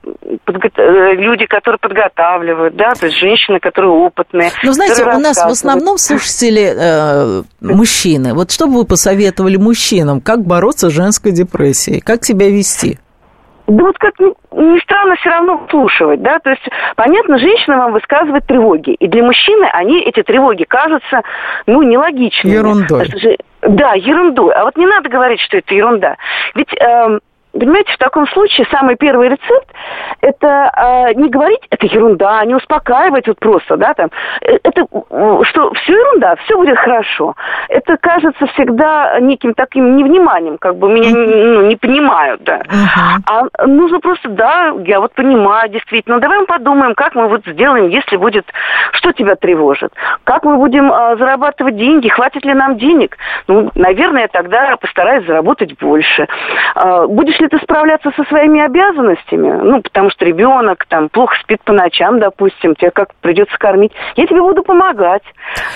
подго- 0.46 0.72
э, 0.77 1.14
люди, 1.14 1.46
которые 1.46 1.79
подготавливают, 1.79 2.77
да, 2.77 2.94
то 2.94 3.07
есть 3.07 3.18
женщины, 3.18 3.61
которые 3.61 3.92
опытные. 3.92 4.51
Ну, 4.62 4.72
знаете, 4.72 5.05
у 5.05 5.18
нас 5.18 5.37
в 5.37 5.51
основном 5.51 5.98
слушатели 5.98 6.72
э, 6.75 7.42
мужчины. 7.61 8.35
Вот 8.35 8.51
что 8.51 8.66
бы 8.66 8.79
вы 8.79 8.85
посоветовали 8.85 9.57
мужчинам, 9.57 10.20
как 10.20 10.40
бороться 10.44 10.90
с 10.90 10.92
женской 10.92 11.33
депрессией, 11.33 12.01
как 12.01 12.25
себя 12.25 12.48
вести? 12.48 12.98
Да 13.66 13.85
вот 13.85 13.96
как 13.98 14.18
ни, 14.18 14.33
ни 14.53 14.79
странно, 14.81 15.14
все 15.16 15.31
равно 15.31 15.66
слушать, 15.70 16.20
да, 16.20 16.38
то 16.40 16.51
есть, 16.51 16.68
понятно, 16.96 17.38
женщина 17.38 17.79
вам 17.79 17.92
высказывает 17.92 18.46
тревоги, 18.46 18.90
и 18.94 19.07
для 19.07 19.22
мужчины 19.22 19.64
они, 19.72 20.01
эти 20.01 20.22
тревоги, 20.22 20.64
кажутся, 20.64 21.22
ну, 21.66 21.83
нелогичными. 21.83 22.55
Ерундой. 22.55 23.09
Да, 23.62 23.92
ерундой. 23.94 24.53
А 24.55 24.64
вот 24.64 24.77
не 24.77 24.87
надо 24.87 25.09
говорить, 25.09 25.40
что 25.40 25.59
это 25.59 25.72
ерунда. 25.72 26.16
Ведь, 26.57 26.75
эм, 26.81 27.20
понимаете, 27.52 27.92
в 27.92 27.98
таком 27.98 28.26
случае 28.28 28.66
самый 28.70 28.96
первый 28.96 29.28
рецепт– 29.28 29.68
это 30.20 31.08
э, 31.08 31.14
не 31.14 31.28
говорить, 31.28 31.66
это 31.70 31.86
ерунда, 31.86 32.44
не 32.44 32.54
успокаивать 32.54 33.26
вот 33.26 33.38
просто, 33.38 33.76
да, 33.76 33.94
там, 33.94 34.10
Э, 34.42 34.58
это, 34.62 34.82
э, 34.82 35.40
что 35.44 35.72
все 35.74 35.92
ерунда, 35.92 36.36
все 36.44 36.56
будет 36.56 36.78
хорошо. 36.78 37.34
Это 37.68 37.96
кажется 37.96 38.46
всегда 38.46 39.18
неким 39.20 39.54
таким 39.54 39.96
невниманием, 39.96 40.58
как 40.58 40.76
бы 40.76 40.88
меня 40.88 41.10
ну, 41.10 41.62
не 41.66 41.76
понимают, 41.76 42.42
да. 42.42 42.62
А 43.26 43.66
нужно 43.66 44.00
просто, 44.00 44.28
да, 44.28 44.74
я 44.84 45.00
вот 45.00 45.12
понимаю, 45.14 45.70
действительно, 45.70 46.18
давай 46.18 46.40
мы 46.40 46.46
подумаем, 46.46 46.94
как 46.94 47.14
мы 47.14 47.28
вот 47.28 47.44
сделаем, 47.46 47.88
если 47.88 48.16
будет, 48.16 48.46
что 48.92 49.12
тебя 49.12 49.36
тревожит, 49.36 49.92
как 50.24 50.44
мы 50.44 50.56
будем 50.56 50.90
а, 50.92 51.16
зарабатывать 51.16 51.76
деньги, 51.76 52.08
хватит 52.08 52.44
ли 52.44 52.54
нам 52.54 52.76
денег. 52.78 53.16
Ну, 53.48 53.70
наверное, 53.74 54.22
я 54.22 54.28
тогда 54.28 54.76
постараюсь 54.76 55.26
заработать 55.26 55.78
больше. 55.78 56.26
А, 56.74 57.06
будешь 57.06 57.40
ли 57.42 57.48
ты 57.48 57.59
справляться 57.59 58.11
со 58.16 58.24
своими 58.24 58.61
обязанностями? 58.64 59.50
Ну, 59.62 59.83
потому 59.83 60.11
что 60.11 60.24
ребенок 60.24 60.87
там 60.88 61.09
плохо 61.09 61.35
спит 61.42 61.61
по 61.64 61.72
ночам, 61.72 62.20
допустим, 62.20 62.74
тебе 62.74 62.90
как 62.90 63.14
придется 63.20 63.57
кормить. 63.59 63.92
Я 64.16 64.26
тебе 64.26 64.40
буду 64.40 64.62
помогать. 64.62 65.22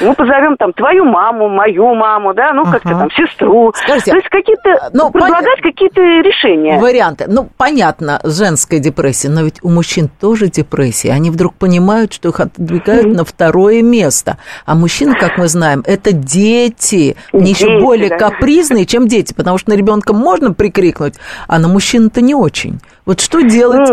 Мы 0.00 0.14
позовем 0.14 0.56
там 0.56 0.72
твою 0.72 1.04
маму, 1.04 1.48
мою 1.48 1.94
маму, 1.94 2.34
да, 2.34 2.52
ну, 2.52 2.64
как-то 2.64 2.90
там 2.90 3.10
сестру. 3.10 3.72
Скажите, 3.74 4.12
То 4.12 4.16
есть 4.16 4.28
какие-то, 4.28 4.90
ну, 4.92 5.10
предлагать 5.10 5.60
какие-то 5.60 6.00
решения. 6.00 6.78
Варианты. 6.78 7.26
Ну, 7.28 7.48
понятно, 7.56 8.20
женская 8.24 8.78
депрессия, 8.78 9.28
но 9.28 9.42
ведь 9.42 9.62
у 9.62 9.68
мужчин 9.68 10.08
тоже 10.20 10.48
депрессия. 10.48 11.12
Они 11.12 11.30
вдруг 11.30 11.54
понимают, 11.54 12.12
что 12.12 12.28
их 12.28 12.40
отодвигают 12.40 13.06
на 13.06 13.24
второе 13.24 13.82
место. 13.82 14.38
А 14.64 14.74
мужчины, 14.74 15.14
как 15.14 15.38
мы 15.38 15.48
знаем, 15.48 15.82
это 15.86 16.12
дети. 16.12 17.16
Они 17.32 17.50
еще 17.50 17.66
Дети, 17.66 17.82
более 17.82 18.08
да. 18.10 18.18
капризные, 18.18 18.86
чем 18.86 19.08
дети, 19.08 19.34
потому 19.34 19.58
что 19.58 19.70
на 19.70 19.74
ребенка 19.74 20.12
можно 20.12 20.52
прикрикнуть, 20.52 21.14
а 21.48 21.55
на 21.58 21.68
мужчину-то 21.68 22.20
не 22.20 22.34
очень. 22.34 22.80
Вот 23.04 23.20
что 23.20 23.40
делать? 23.40 23.88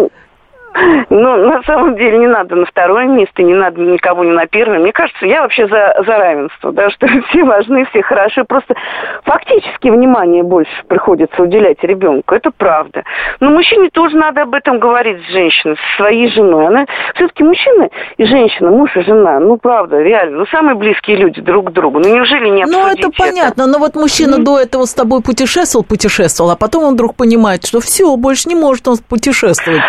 Ну, 1.10 1.24
Ну, 1.24 1.50
на 1.50 1.64
самом 1.64 1.96
деле, 1.96 2.18
не 2.18 2.28
надо 2.28 2.56
на 2.56 2.66
второе 2.66 3.06
место, 3.06 3.44
не 3.44 3.54
надо 3.54 3.82
никого 3.82 4.24
не 4.24 4.32
на 4.32 4.46
первое. 4.46 4.80
Мне 4.80 4.92
кажется, 4.92 5.26
я 5.26 5.42
вообще 5.42 5.68
за, 5.68 5.96
за 6.06 6.18
равенство, 6.18 6.72
да, 6.72 6.90
что 6.92 7.08
все 7.30 7.44
важны, 7.44 7.86
все 7.86 8.02
хороши. 8.02 8.44
Просто 8.44 8.76
фактически 9.24 9.90
внимание 9.90 10.44
больше 10.44 10.72
приходится 10.88 11.42
уделять 11.42 11.84
ребенку. 11.84 12.36
Это 12.36 12.52
правда. 12.52 13.04
Но 13.40 13.52
мужчине 13.52 13.90
тоже 13.90 14.18
надо 14.18 14.44
об 14.44 14.54
этом 14.54 14.80
говорить 14.80 15.24
с 15.26 15.32
женщиной, 15.32 15.76
со 15.76 15.98
своей 16.04 16.30
женой. 16.30 16.68
Она 16.68 16.86
все-таки 17.16 17.44
мужчина 17.44 17.90
и 18.18 18.26
женщина, 18.26 18.70
муж 18.70 18.96
и 18.96 19.02
жена. 19.02 19.40
Ну, 19.40 19.58
правда, 19.58 20.02
реально. 20.02 20.40
Ну, 20.40 20.46
самые 20.48 20.76
близкие 20.76 21.18
люди 21.18 21.42
друг 21.42 21.70
к 21.70 21.72
другу. 21.72 22.00
Ну, 22.00 22.14
неужели 22.14 22.50
не 22.50 22.66
Ну, 22.66 22.86
обсудить 22.86 23.06
это 23.06 23.12
понятно, 23.18 23.68
но 23.68 23.80
вот 23.80 23.96
мужчина 23.96 24.44
до 24.44 24.60
этого 24.60 24.86
с 24.86 24.94
тобой 24.94 25.22
путешествовал, 25.22 25.86
путешествовал, 25.86 26.52
а 26.52 26.56
потом 26.56 26.84
он 26.84 26.94
вдруг 26.94 27.16
понимает, 27.16 27.66
что 27.66 27.80
все, 27.80 28.16
больше 28.16 28.50
не 28.50 28.56
может 28.56 28.88
он 28.88 28.98
путешествовать, 28.98 29.82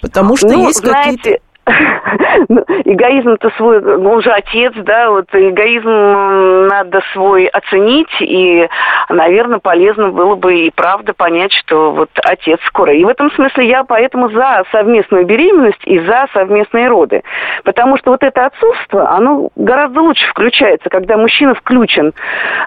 потому 0.00 0.36
что 0.36 0.48
Ну, 0.48 0.68
есть 0.68 0.80
какие-то... 0.80 1.38
ну, 2.48 2.64
эгоизм-то 2.84 3.50
свой, 3.56 3.80
ну, 3.80 4.10
он 4.12 4.22
же 4.22 4.30
отец, 4.30 4.72
да, 4.76 5.10
вот 5.10 5.26
эгоизм 5.32 6.66
надо 6.68 7.02
свой 7.12 7.46
оценить, 7.46 8.10
и, 8.20 8.68
наверное, 9.08 9.60
полезно 9.60 10.08
было 10.08 10.34
бы 10.34 10.66
и 10.66 10.70
правда 10.70 11.12
понять, 11.14 11.52
что 11.52 11.92
вот 11.92 12.10
отец 12.24 12.58
скоро. 12.66 12.92
И 12.92 13.04
в 13.04 13.08
этом 13.08 13.30
смысле 13.32 13.68
я 13.68 13.84
поэтому 13.84 14.30
за 14.30 14.64
совместную 14.72 15.24
беременность 15.24 15.82
и 15.84 15.98
за 16.00 16.26
совместные 16.32 16.88
роды. 16.88 17.22
Потому 17.64 17.96
что 17.96 18.10
вот 18.10 18.22
это 18.22 18.46
отцовство, 18.46 19.10
оно 19.10 19.50
гораздо 19.54 20.00
лучше 20.00 20.26
включается, 20.28 20.88
когда 20.90 21.16
мужчина 21.16 21.54
включен, 21.54 22.12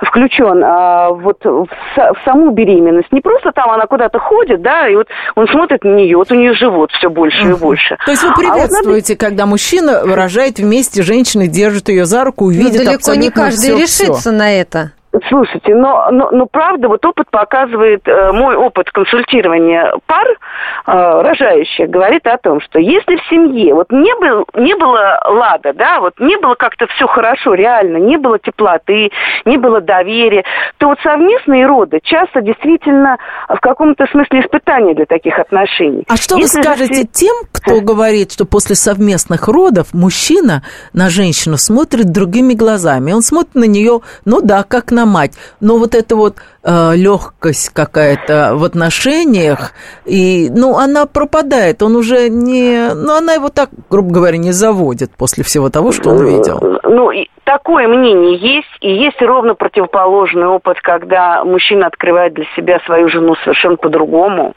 включен 0.03 0.63
а, 0.63 1.09
вот 1.09 1.43
в, 1.43 1.67
са- 1.95 2.13
в 2.13 2.23
саму 2.23 2.51
беременность. 2.51 3.11
Не 3.11 3.21
просто 3.21 3.51
там 3.51 3.69
она 3.71 3.87
куда-то 3.87 4.19
ходит, 4.19 4.61
да, 4.61 4.87
и 4.87 4.95
вот 4.95 5.07
он 5.35 5.47
смотрит 5.47 5.83
на 5.83 5.95
нее, 5.95 6.17
вот 6.17 6.31
у 6.31 6.35
нее 6.35 6.53
живот 6.53 6.91
все 6.91 7.09
больше 7.09 7.45
и 7.45 7.53
больше. 7.53 7.97
То 8.05 8.11
есть 8.11 8.23
вы 8.23 8.31
А 8.45 8.67
приветствуете, 8.85 9.15
когда 9.15 9.45
мужчина 9.45 10.01
рожает 10.03 10.59
вместе, 10.59 11.01
женщина 11.03 11.47
держит 11.47 11.89
ее 11.89 12.05
за 12.05 12.23
руку 12.23 12.49
и 12.51 12.57
Ну, 12.57 12.69
далеко 12.69 13.15
не 13.15 13.29
каждый 13.29 13.59
всё- 13.59 13.77
решится 13.79 14.31
на 14.31 14.51
это. 14.51 14.91
Слушайте, 15.29 15.73
но, 15.75 16.07
но, 16.11 16.29
но 16.31 16.45
правда, 16.45 16.87
вот 16.87 17.05
опыт 17.05 17.29
показывает, 17.29 18.07
э, 18.07 18.31
мой 18.31 18.55
опыт 18.55 18.91
консультирования 18.91 19.93
пар 20.05 20.27
э, 20.27 21.21
рожающих 21.21 21.89
говорит 21.89 22.25
о 22.27 22.37
том, 22.37 22.59
что 22.61 22.79
если 22.79 23.15
в 23.17 23.29
семье 23.29 23.73
вот 23.73 23.91
не, 23.91 24.13
был, 24.15 24.45
не 24.55 24.75
было 24.75 25.19
лада, 25.25 25.73
да, 25.73 25.99
вот 25.99 26.19
не 26.19 26.37
было 26.37 26.55
как-то 26.55 26.87
все 26.87 27.07
хорошо, 27.07 27.53
реально, 27.53 27.97
не 27.97 28.17
было 28.17 28.39
теплоты, 28.39 29.11
не 29.45 29.57
было 29.57 29.81
доверия, 29.81 30.43
то 30.77 30.87
вот 30.87 30.99
совместные 31.01 31.65
роды 31.65 31.99
часто 32.03 32.41
действительно 32.41 33.17
в 33.47 33.59
каком-то 33.59 34.05
смысле 34.07 34.41
испытание 34.41 34.95
для 34.95 35.05
таких 35.05 35.39
отношений. 35.39 36.03
А 36.07 36.17
что 36.17 36.37
Если 36.37 36.57
вы 36.57 36.63
же 36.63 36.69
скажете 36.69 36.93
все- 36.93 37.25
тем, 37.27 37.35
кто 37.51 37.81
говорит, 37.81 38.31
что 38.33 38.45
после 38.45 38.75
совместных 38.75 39.47
родов 39.47 39.93
мужчина 39.93 40.63
на 40.93 41.09
женщину 41.09 41.57
смотрит 41.57 42.11
другими 42.11 42.53
глазами? 42.53 43.11
Он 43.13 43.21
смотрит 43.21 43.55
на 43.55 43.65
нее, 43.65 44.01
ну 44.25 44.41
да, 44.41 44.63
как 44.63 44.91
на 44.91 45.04
мать, 45.05 45.33
но 45.59 45.77
вот 45.77 45.95
эта 45.95 46.15
вот 46.15 46.37
легкость 46.63 47.69
какая-то 47.69 48.53
в 48.55 48.63
отношениях, 48.63 49.71
и, 50.05 50.49
ну, 50.51 50.77
она 50.77 51.05
пропадает, 51.05 51.83
он 51.83 51.95
уже 51.95 52.27
не, 52.29 52.93
ну, 52.93 53.15
она 53.15 53.33
его 53.33 53.49
так, 53.49 53.69
грубо 53.89 54.11
говоря, 54.11 54.37
не 54.37 54.51
заводит 54.51 55.11
после 55.11 55.43
всего 55.43 55.69
того, 55.69 55.91
что 55.91 56.09
он 56.09 56.25
видел. 56.25 56.74
Ну, 56.85 57.09
и 57.09 57.27
такое 57.43 57.87
мнение 57.87 58.35
есть, 58.37 58.67
и 58.81 58.91
есть 58.93 59.19
ровно 59.21 59.55
противоположный 59.55 60.47
опыт, 60.47 60.79
когда 60.81 61.43
мужчина 61.43 61.87
открывает 61.87 62.33
для 62.33 62.45
себя 62.55 62.79
свою 62.85 63.09
жену 63.09 63.35
совершенно 63.43 63.75
по-другому, 63.75 64.53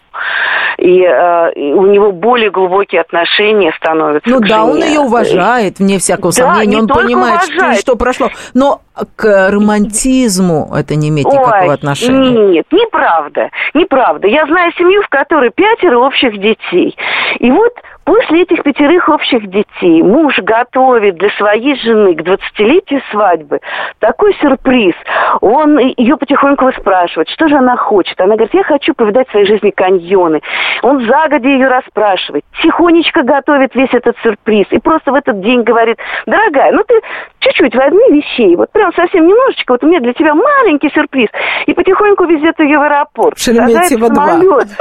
и, 0.77 1.03
э, 1.03 1.53
и 1.55 1.73
у 1.73 1.87
него 1.87 2.13
более 2.13 2.51
глубокие 2.51 3.01
отношения 3.01 3.73
становятся. 3.79 4.29
Ну 4.29 4.41
да, 4.41 4.65
он 4.65 4.75
жене. 4.75 4.89
ее 4.89 5.01
уважает, 5.01 5.79
вне 5.79 5.99
всякого 5.99 6.33
Да, 6.33 6.55
сомнения, 6.55 6.77
не 6.77 6.83
он 6.83 6.89
понимает, 6.89 7.43
что, 7.43 7.53
уважает. 7.55 7.81
что 7.81 7.97
прошло, 7.97 8.29
но 8.55 8.81
к 9.17 9.51
романтизму 9.51 10.71
это 10.75 10.97
не 10.97 11.09
имеет 11.09 11.29
никакого 11.29 11.69
Ой, 11.69 11.75
отношения. 11.75 12.49
Нет, 12.49 12.67
неправда, 12.71 13.51
неправда. 13.75 14.29
Я 14.29 14.47
знаю 14.47 14.73
семью, 14.77 15.03
в 15.03 15.09
которой 15.09 15.51
пятеро 15.51 15.99
общих 15.99 16.39
детей. 16.39 16.97
И 17.39 17.51
вот 17.51 17.73
после 18.09 18.43
этих 18.45 18.63
пятерых 18.63 19.07
общих 19.11 19.47
детей 19.51 20.03
муж 20.03 20.39
готовит 20.39 21.17
для 21.17 21.29
своей 21.37 21.79
жены 21.79 22.15
к 22.15 22.23
20-летию 22.23 23.03
свадьбы 23.11 23.61
такой 23.99 24.35
сюрприз. 24.41 24.95
Он 25.43 25.79
ее 25.79 26.17
потихоньку 26.17 26.73
спрашивает, 26.73 27.29
что 27.29 27.49
же 27.49 27.57
она 27.57 27.77
хочет. 27.77 28.19
Она 28.19 28.37
говорит, 28.37 28.55
я 28.55 28.65
хочу 28.65 28.95
повидать 28.95 29.29
в 29.29 29.33
своей 29.33 29.47
жизни 29.47 29.71
каньоны. 29.77 30.41
Он 30.83 31.07
загодя 31.07 31.51
ее 31.51 31.69
расспрашивает, 31.69 32.45
тихонечко 32.63 33.25
готовит 33.25 33.75
весь 33.75 33.93
этот 33.93 34.17
сюрприз. 34.23 34.69
И 34.71 34.79
просто 34.79 35.13
в 35.13 35.15
этот 35.15 35.43
день 35.43 35.63
говорит, 35.63 35.99
дорогая, 36.25 36.73
ну 36.73 36.83
ты 36.89 36.95
чуть-чуть 37.41 37.75
возьми 37.75 38.05
вещей, 38.11 38.57
вот 38.57 38.73
прям 38.73 38.91
совсем 38.95 39.27
немножечко, 39.27 39.73
вот 39.73 39.85
у 39.85 39.87
меня 39.87 40.01
для 40.01 40.15
тебя 40.15 40.33
маленький 40.35 40.89
сюрприз. 40.95 41.29
И 41.67 41.75
потихоньку 41.75 42.25
везет 42.25 42.59
ее 42.59 42.79
в 42.79 42.83
аэропорт. 42.83 43.39
Шереметьево 43.39 43.83
сажает 43.83 44.13
в 44.13 44.15
2. 44.15 44.25
самолет. 44.25 44.69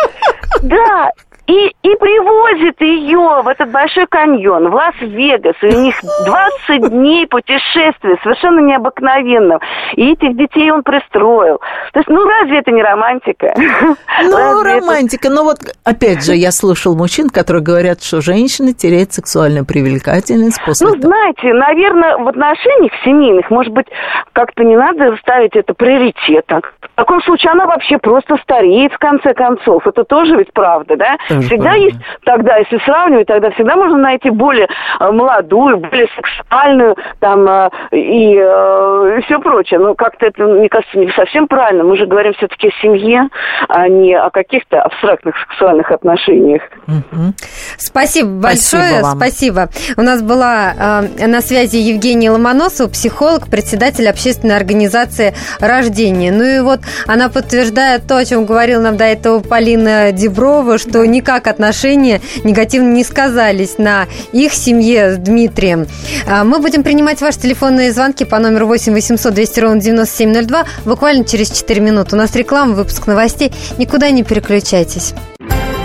Да, 0.64 1.12
и, 1.48 1.68
и 1.82 1.96
привозит 1.96 2.80
ее 2.82 3.42
в 3.44 3.48
этот 3.48 3.72
большой 3.72 4.06
каньон, 4.08 4.70
в 4.70 4.74
Лас-Вегас. 4.76 5.56
И 5.62 5.68
у 5.68 5.80
них 5.82 5.96
20 6.26 6.90
дней 6.92 7.26
путешествия, 7.28 8.18
совершенно 8.22 8.60
необыкновенного. 8.60 9.62
И 9.96 10.12
этих 10.12 10.36
детей 10.38 10.70
он 10.72 10.84
пристроил. 10.84 11.60
То 11.94 12.00
есть, 12.00 12.10
ну 12.10 12.24
разве 12.26 12.60
это 12.60 12.72
не 12.72 12.84
романтика? 12.84 13.54
Ну, 13.58 13.96
Разве 14.36 14.72
это- 14.78 14.86
романтика. 14.86 15.30
Но 15.30 15.44
вот, 15.44 15.58
опять 15.84 16.26
же, 16.26 16.34
я 16.34 16.52
слышал 16.52 16.96
мужчин, 16.96 17.30
которые 17.30 17.64
говорят, 17.64 18.04
что 18.04 18.22
женщина 18.22 18.74
теряет 18.74 19.14
сексуальную 19.14 19.66
привлекательность 19.66 20.60
после 20.66 20.88
Ну, 20.88 20.94
того. 20.96 21.08
знаете, 21.08 21.54
наверное, 21.54 22.18
в 22.18 22.28
отношениях 22.28 22.92
семейных, 23.06 23.50
может 23.50 23.72
быть, 23.74 23.88
как-то 24.34 24.64
не 24.64 24.76
надо 24.76 25.16
ставить 25.18 25.56
это 25.56 25.74
приоритетом. 25.74 26.62
В 26.82 26.96
таком 26.96 27.22
случае 27.22 27.52
она 27.52 27.66
вообще 27.68 27.98
просто 28.00 28.38
стареет, 28.44 28.92
в 28.94 28.98
конце 28.98 29.34
концов. 29.34 29.86
Это 29.88 30.04
тоже 30.04 30.36
ведь 30.36 30.52
правда, 30.54 30.96
да? 30.98 31.16
Тоже 31.38 31.48
всегда 31.48 31.70
правильно. 31.70 31.86
есть, 31.86 31.98
тогда, 32.24 32.58
если 32.58 32.78
сравнивать, 32.86 33.28
тогда 33.28 33.52
всегда 33.52 33.76
можно 33.76 33.98
найти 33.98 34.30
более 34.30 34.68
э, 35.00 35.12
молодую, 35.12 35.78
более 35.78 36.08
сексуальную, 36.16 36.96
там, 37.20 37.48
э, 37.48 37.70
и, 37.92 38.34
и 38.34 39.22
все 39.26 39.40
прочее. 39.40 39.80
Но 39.80 39.96
как-то 39.96 40.26
это, 40.26 40.44
мне 40.44 40.70
кажется, 40.70 40.98
не 40.98 41.12
совсем 41.12 41.48
правильно. 41.48 41.84
Мы 41.84 41.98
же 41.98 42.06
говорим 42.06 42.34
все-таки 42.34 42.68
о 42.68 42.82
семье, 42.82 43.30
а 43.68 43.88
не 43.88 44.16
о 44.16 44.30
каких-то 44.30 44.82
абстрактных 44.82 45.36
сексуальных 45.38 45.92
отношениях. 45.92 46.62
Угу. 46.88 47.34
Спасибо 47.78 48.30
большое. 48.30 49.00
Спасибо, 49.00 49.16
спасибо. 49.16 49.70
У 49.98 50.02
нас 50.02 50.22
была 50.22 51.02
э, 51.18 51.28
на 51.28 51.42
связи 51.42 51.78
Евгения 51.78 52.32
Ломоносова, 52.32 52.90
психолог, 52.90 53.50
председатель 53.50 54.08
общественной 54.08 54.56
организации 54.56 55.34
«Рождение». 55.60 56.32
Ну 56.32 56.44
и 56.44 56.60
вот 56.60 56.82
она 57.08 57.30
подтверждает 57.30 58.08
то, 58.08 58.18
о 58.18 58.26
чем 58.26 58.46
говорила 58.46 58.82
нам 58.82 58.98
до 58.98 59.06
этого 59.06 59.40
Полина 59.40 60.12
Деброва, 60.12 60.78
что 60.78 61.06
никак 61.28 61.48
отношения 61.48 62.22
негативно 62.46 62.94
не 62.94 63.04
сказались 63.04 63.78
на 63.78 64.08
их 64.32 64.54
семье 64.54 65.16
с 65.16 65.18
Дмитрием. 65.18 65.86
А, 66.26 66.46
мы 66.46 66.60
будем 66.60 66.84
принимать 66.84 67.20
ваши 67.20 67.40
телефонные 67.40 67.92
звонки 67.92 68.24
по 68.24 68.40
номеру 68.40 68.68
8 68.68 68.94
800 68.94 69.34
200 69.34 69.60
ровно 69.60 69.82
9702 69.82 70.66
буквально 70.86 71.26
через 71.26 71.50
4 71.52 71.82
минуты. 71.82 72.16
У 72.16 72.18
нас 72.18 72.34
реклама, 72.34 72.76
выпуск 72.76 73.08
новостей. 73.08 73.52
Никуда 73.78 74.10
не 74.10 74.24
переключайтесь. 74.24 75.14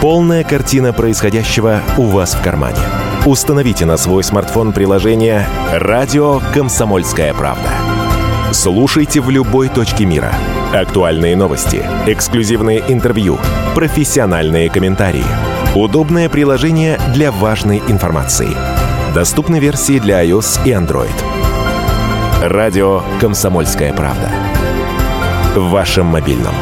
Полная 0.00 0.44
картина 0.44 0.92
происходящего 0.92 1.80
у 1.98 2.02
вас 2.02 2.34
в 2.34 2.42
кармане. 2.42 2.78
Установите 3.26 3.84
на 3.84 3.96
свой 3.96 4.22
смартфон 4.22 4.72
приложение 4.72 5.46
«Радио 5.72 6.40
Комсомольская 6.54 7.34
правда». 7.34 7.68
Слушайте 8.52 9.20
в 9.20 9.30
любой 9.30 9.68
точке 9.68 10.04
мира. 10.04 10.32
Актуальные 10.72 11.36
новости, 11.36 11.84
эксклюзивные 12.06 12.82
интервью, 12.88 13.38
профессиональные 13.74 14.70
комментарии. 14.70 15.26
Удобное 15.74 16.30
приложение 16.30 16.98
для 17.12 17.30
важной 17.30 17.76
информации. 17.88 18.48
Доступны 19.14 19.58
версии 19.58 19.98
для 19.98 20.24
iOS 20.24 20.60
и 20.64 20.70
Android. 20.70 21.12
Радио 22.42 23.02
«Комсомольская 23.20 23.92
правда». 23.92 24.30
В 25.54 25.68
вашем 25.68 26.06
мобильном. 26.06 26.54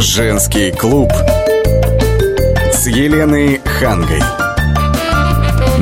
Женский 0.00 0.72
клуб 0.72 1.12
с 2.72 2.88
Еленой 2.88 3.60
Хангой. 3.64 4.45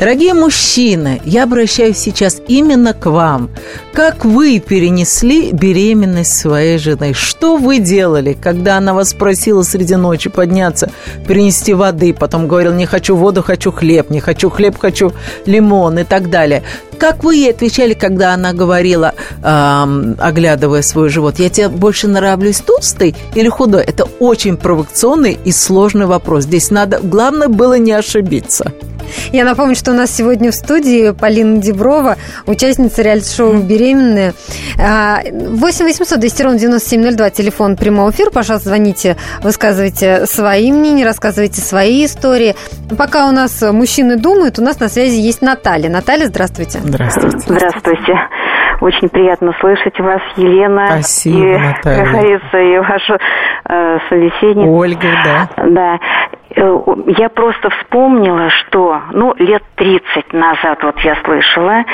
Дорогие 0.00 0.32
мужчины, 0.32 1.20
я 1.26 1.42
обращаюсь 1.42 1.98
сейчас 1.98 2.40
именно 2.48 2.94
к 2.94 3.04
вам. 3.04 3.50
Как 3.92 4.24
вы 4.24 4.58
перенесли 4.58 5.52
беременность 5.52 6.38
своей 6.38 6.78
жены? 6.78 7.12
Что 7.12 7.58
вы 7.58 7.80
делали, 7.80 8.32
когда 8.32 8.78
она 8.78 8.94
вас 8.94 9.12
просила 9.12 9.62
среди 9.62 9.96
ночи 9.96 10.30
подняться, 10.30 10.90
принести 11.26 11.74
воды, 11.74 12.14
потом 12.14 12.48
говорил, 12.48 12.72
не 12.72 12.86
хочу 12.86 13.14
воду, 13.14 13.42
хочу 13.42 13.72
хлеб, 13.72 14.08
не 14.08 14.20
хочу 14.20 14.48
хлеб, 14.48 14.78
хочу 14.78 15.12
лимон 15.44 15.98
и 15.98 16.04
так 16.04 16.30
далее? 16.30 16.62
Как 16.98 17.22
вы 17.22 17.36
ей 17.36 17.50
отвечали, 17.50 17.92
когда 17.92 18.32
она 18.32 18.54
говорила, 18.54 19.12
эм, 19.44 20.16
оглядывая 20.18 20.80
свой 20.80 21.10
живот, 21.10 21.38
я 21.38 21.50
тебе 21.50 21.68
больше 21.68 22.08
нравлюсь 22.08 22.60
толстый 22.60 23.14
или 23.34 23.50
худой? 23.50 23.84
Это 23.84 24.04
очень 24.18 24.56
провокационный 24.56 25.38
и 25.44 25.52
сложный 25.52 26.06
вопрос. 26.06 26.44
Здесь 26.44 26.70
надо, 26.70 27.00
главное 27.02 27.48
было 27.48 27.76
не 27.76 27.92
ошибиться. 27.92 28.72
Я 29.32 29.44
напомню, 29.44 29.74
что 29.74 29.92
у 29.92 29.94
нас 29.94 30.10
сегодня 30.14 30.50
в 30.50 30.54
студии 30.54 31.12
Полина 31.12 31.58
Деброва, 31.58 32.16
участница 32.46 33.02
реалити-шоу 33.02 33.54
«Беременная». 33.58 34.34
8 34.76 35.84
800 35.84 36.18
200 36.18 36.42
ровно 36.42 36.58
9702, 36.58 37.30
телефон 37.30 37.76
прямого 37.76 38.10
эфира. 38.10 38.30
Пожалуйста, 38.30 38.68
звоните, 38.68 39.16
высказывайте 39.42 40.26
свои 40.26 40.72
мнения, 40.72 41.04
рассказывайте 41.04 41.60
свои 41.60 42.04
истории. 42.04 42.54
Пока 42.96 43.28
у 43.28 43.32
нас 43.32 43.62
мужчины 43.62 44.16
думают, 44.16 44.58
у 44.58 44.62
нас 44.62 44.80
на 44.80 44.88
связи 44.88 45.16
есть 45.16 45.42
Наталья. 45.42 45.88
Наталья, 45.88 46.26
здравствуйте. 46.26 46.80
Здравствуйте. 46.84 47.38
Здравствуйте. 47.46 48.14
Очень 48.80 49.10
приятно 49.10 49.52
слышать 49.60 49.98
вас, 50.00 50.22
Елена. 50.36 50.86
Спасибо, 50.86 51.46
и, 51.46 51.58
Наталья. 51.58 52.04
Как 52.04 52.12
говорится, 52.12 52.58
и 52.58 52.78
вашу 52.78 53.18
э, 53.68 53.98
собеседницу. 54.08 54.70
Ольга, 54.70 55.08
да. 55.22 55.48
Да. 55.66 55.98
Э, 56.56 56.78
я 57.18 57.28
просто 57.28 57.68
вспомнила, 57.70 58.48
что, 58.50 59.02
ну, 59.12 59.34
лет 59.38 59.62
30 59.76 60.32
назад 60.32 60.82
вот 60.82 60.98
я 61.00 61.14
слышала, 61.24 61.84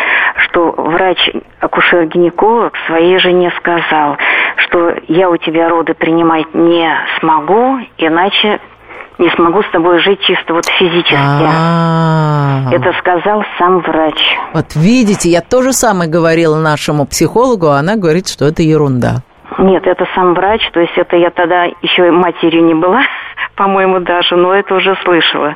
что 0.45 0.73
врач-акушер-гинеколог 0.77 2.73
своей 2.87 3.19
жене 3.19 3.53
сказал, 3.59 4.17
что 4.59 4.95
я 5.09 5.29
у 5.29 5.37
тебя 5.37 5.69
роды 5.69 5.95
принимать 5.95 6.55
не 6.55 6.89
смогу, 7.19 7.81
иначе 7.99 8.61
не 9.19 9.31
смогу 9.31 9.63
с 9.63 9.71
тобой 9.71 9.99
жить 10.01 10.21
чисто 10.21 10.55
вот 10.55 10.67
физически. 10.67 11.15
А-а-а. 11.15 12.75
Это 12.75 12.93
сказал 12.99 13.45
сам 13.59 13.81
врач. 13.81 14.19
Вот 14.53 14.75
видите, 14.75 15.31
я 15.31 15.41
то 15.41 15.63
же 15.63 15.73
самое 15.73 16.11
говорила 16.11 16.59
нашему 16.59 17.07
психологу, 17.07 17.69
а 17.69 17.79
она 17.79 17.97
говорит, 17.97 18.29
что 18.29 18.45
это 18.45 18.63
ерунда. 18.63 19.23
Нет, 19.59 19.87
это 19.87 20.07
сам 20.15 20.35
врач, 20.35 20.61
то 20.73 20.81
есть 20.81 20.93
это 20.97 21.17
я 21.17 21.31
тогда 21.31 21.65
еще 21.65 22.11
матерью 22.11 22.65
не 22.65 22.75
была, 22.75 23.03
по-моему, 23.57 24.01
даже, 24.01 24.37
но 24.37 24.55
это 24.55 24.75
уже 24.75 24.97
слышала. 25.05 25.55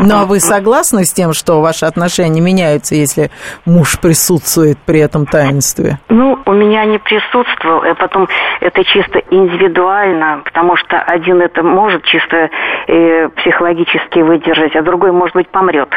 Ну, 0.00 0.22
а 0.22 0.24
вы 0.24 0.40
согласны 0.40 1.04
с 1.04 1.12
тем, 1.12 1.32
что 1.32 1.60
ваши 1.60 1.84
отношения 1.84 2.40
меняются, 2.40 2.94
если 2.94 3.30
муж 3.66 3.98
присутствует 4.00 4.78
при 4.78 5.00
этом 5.00 5.26
таинстве? 5.26 5.98
Ну, 6.08 6.38
у 6.46 6.52
меня 6.52 6.84
не 6.84 6.98
присутствовал, 6.98 7.84
и 7.84 7.94
потом 7.94 8.28
это 8.60 8.82
чисто 8.84 9.20
индивидуально, 9.30 10.42
потому 10.44 10.76
что 10.76 10.98
один 10.98 11.40
это 11.40 11.62
может 11.62 12.02
чисто 12.04 12.48
э, 12.88 13.28
психологически 13.36 14.20
выдержать, 14.20 14.74
а 14.74 14.82
другой, 14.82 15.12
может 15.12 15.34
быть, 15.34 15.48
помрет. 15.48 15.90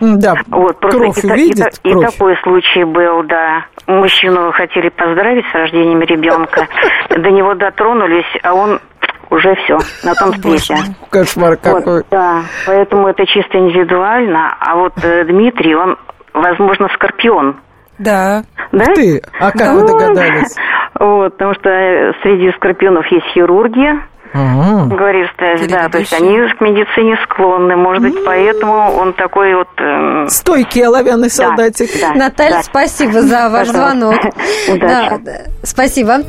Да, 0.00 0.34
вот, 0.48 0.78
просто 0.78 0.98
кровь 0.98 1.24
и, 1.24 1.28
видит, 1.28 1.80
и, 1.82 1.90
кровь. 1.90 2.08
и 2.08 2.10
такой 2.10 2.36
случай 2.42 2.84
был, 2.84 3.22
да. 3.24 3.64
Мужчину 3.86 4.52
хотели 4.52 4.90
поздравить 4.90 5.44
с 5.50 5.54
рождением 5.54 6.00
ребенка, 6.02 6.68
до 7.10 7.30
него 7.30 7.54
дотронулись, 7.54 8.26
а 8.42 8.54
он 8.54 8.80
уже 9.32 9.54
все, 9.64 9.78
на 10.04 10.14
том 10.14 10.34
свете. 10.34 10.76
Кошмар 11.10 11.56
какой. 11.56 11.96
Вот, 11.96 12.06
да, 12.10 12.42
поэтому 12.66 13.08
это 13.08 13.24
чисто 13.26 13.58
индивидуально. 13.58 14.54
А 14.60 14.76
вот 14.76 14.92
э, 15.02 15.24
Дмитрий, 15.24 15.74
он, 15.74 15.96
возможно, 16.34 16.88
скорпион. 16.94 17.56
Да. 17.98 18.42
Да? 18.72 18.84
Ты? 18.94 19.22
А 19.40 19.50
как 19.50 19.58
да. 19.58 19.74
вы 19.74 19.86
догадались? 19.86 20.56
Вот, 21.00 21.32
потому 21.32 21.54
что 21.54 21.70
э, 21.70 22.12
среди 22.22 22.52
скорпионов 22.52 23.06
есть 23.10 23.26
хирурги, 23.32 23.88
Ага. 24.34 24.94
Говорит, 24.94 25.28
да, 25.68 25.88
то 25.90 25.98
есть 25.98 26.12
они 26.12 26.38
к 26.54 26.60
медицине 26.62 27.16
склонны, 27.24 27.76
может 27.76 28.02
быть, 28.02 28.24
поэтому 28.24 28.92
он 28.94 29.12
такой 29.12 29.54
вот... 29.54 29.68
Э... 29.78 30.26
Стойкий 30.28 30.86
оловянный 30.86 31.28
солдатик. 31.28 31.90
Да, 32.00 32.14
Наталья, 32.14 32.56
да. 32.56 32.62
спасибо 32.62 33.20
за 33.20 33.50
ваш 33.50 33.68
звонок. 33.68 34.16
Да, 34.80 35.18
спасибо. 35.62 36.20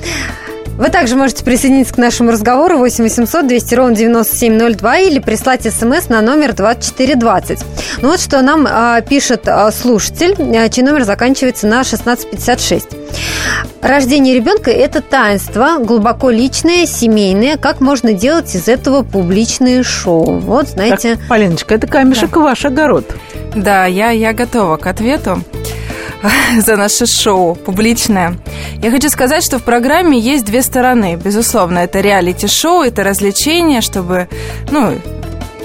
Вы 0.77 0.89
также 0.89 1.15
можете 1.15 1.43
присоединиться 1.43 1.93
к 1.93 1.97
нашему 1.97 2.31
разговору 2.31 2.77
8 2.77 3.03
800 3.03 3.47
200 3.47 3.75
ровно 3.75 3.95
9702 3.95 4.97
или 4.99 5.19
прислать 5.19 5.61
смс 5.63 6.09
на 6.09 6.21
номер 6.21 6.53
2420. 6.53 7.59
Ну 8.01 8.09
вот 8.09 8.19
что 8.19 8.41
нам 8.41 8.67
а, 8.69 9.01
пишет 9.01 9.47
а, 9.47 9.71
слушатель, 9.71 10.35
а, 10.57 10.69
чей 10.69 10.83
номер 10.83 11.03
заканчивается 11.03 11.67
на 11.67 11.81
1656. 11.81 12.87
Рождение 13.81 14.33
ребенка– 14.33 14.71
это 14.71 15.01
таинство, 15.01 15.77
глубоко 15.79 16.29
личное, 16.29 16.85
семейное. 16.85 17.57
Как 17.57 17.79
можно 17.79 18.13
делать 18.13 18.55
из 18.55 18.67
этого 18.67 19.03
публичное 19.03 19.83
шоу? 19.83 20.39
Вот, 20.39 20.69
знаете... 20.69 21.15
Так, 21.15 21.27
Полиночка, 21.27 21.75
это 21.75 21.85
камешек 21.85 22.31
да. 22.31 22.39
ваш 22.39 22.65
огород. 22.65 23.05
Да, 23.55 23.85
я, 23.85 24.09
я 24.09 24.33
готова 24.33 24.77
к 24.77 24.87
ответу 24.87 25.43
за 26.57 26.75
наше 26.75 27.05
шоу 27.05 27.55
публичное. 27.55 28.37
Я 28.81 28.91
хочу 28.91 29.09
сказать, 29.09 29.43
что 29.43 29.59
в 29.59 29.63
программе 29.63 30.17
есть 30.19 30.45
две 30.45 30.61
стороны. 30.61 31.15
Безусловно, 31.15 31.79
это 31.79 32.01
реалити-шоу, 32.01 32.83
это 32.83 33.03
развлечение, 33.03 33.81
чтобы, 33.81 34.27
ну, 34.71 34.99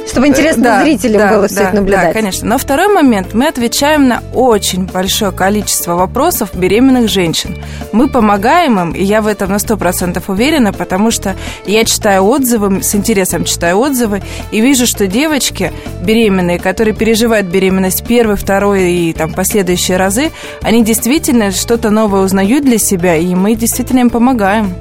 чтобы 0.08 0.26
интересно 0.26 0.62
да, 0.62 0.82
зрителям 0.82 1.18
да, 1.20 1.28
было 1.32 1.42
да, 1.42 1.48
все 1.48 1.62
это 1.62 1.76
наблюдать. 1.76 2.06
Да, 2.08 2.12
конечно. 2.12 2.48
Но 2.48 2.58
второй 2.58 2.88
момент. 2.88 3.34
Мы 3.34 3.46
отвечаем 3.46 4.08
на 4.08 4.22
очень 4.32 4.86
большое 4.86 5.32
количество 5.32 5.94
вопросов 5.94 6.50
беременных 6.54 7.08
женщин. 7.08 7.56
Мы 7.92 8.08
помогаем 8.08 8.78
им, 8.78 8.92
и 8.92 9.02
я 9.02 9.22
в 9.22 9.26
этом 9.26 9.50
на 9.50 9.58
сто 9.58 9.76
процентов 9.76 10.28
уверена, 10.28 10.72
потому 10.72 11.10
что 11.10 11.36
я 11.66 11.84
читаю 11.84 12.24
отзывы, 12.24 12.82
с 12.82 12.94
интересом 12.94 13.44
читаю 13.44 13.78
отзывы, 13.78 14.22
и 14.50 14.60
вижу, 14.60 14.86
что 14.86 15.06
девочки 15.06 15.72
беременные, 16.02 16.58
которые 16.58 16.94
переживают 16.94 17.46
беременность 17.46 18.06
первый, 18.06 18.36
второй 18.36 18.92
и 18.92 19.12
там 19.12 19.32
последующие 19.32 19.96
разы, 19.96 20.30
они 20.62 20.84
действительно 20.84 21.50
что-то 21.50 21.90
новое 21.90 22.22
узнают 22.22 22.64
для 22.64 22.78
себя, 22.78 23.16
и 23.16 23.34
мы 23.34 23.54
действительно 23.54 24.00
им 24.00 24.10
помогаем. 24.10 24.74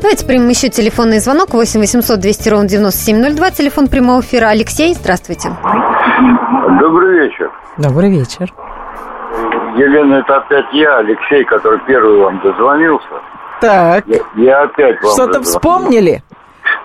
Давайте 0.00 0.26
примем 0.26 0.48
еще 0.48 0.68
телефонный 0.68 1.18
звонок 1.18 1.54
8 1.54 1.80
800 1.80 2.20
200 2.20 2.48
ровно 2.50 2.68
9702, 2.68 3.50
телефон 3.52 3.88
прямого 3.88 4.20
эфира. 4.20 4.43
Алексей, 4.48 4.94
здравствуйте. 4.94 5.50
Добрый 6.80 7.20
вечер. 7.20 7.50
Добрый 7.76 8.10
вечер. 8.10 8.52
Елена, 9.76 10.16
это 10.16 10.36
опять 10.36 10.66
я, 10.72 10.98
Алексей, 10.98 11.44
который 11.44 11.80
первый 11.86 12.18
вам 12.20 12.40
дозвонился. 12.40 13.06
Так, 13.60 14.04
Я, 14.06 14.18
я 14.36 14.62
опять 14.62 15.00
вам 15.02 15.12
что-то 15.12 15.42
вспомнили? 15.42 16.22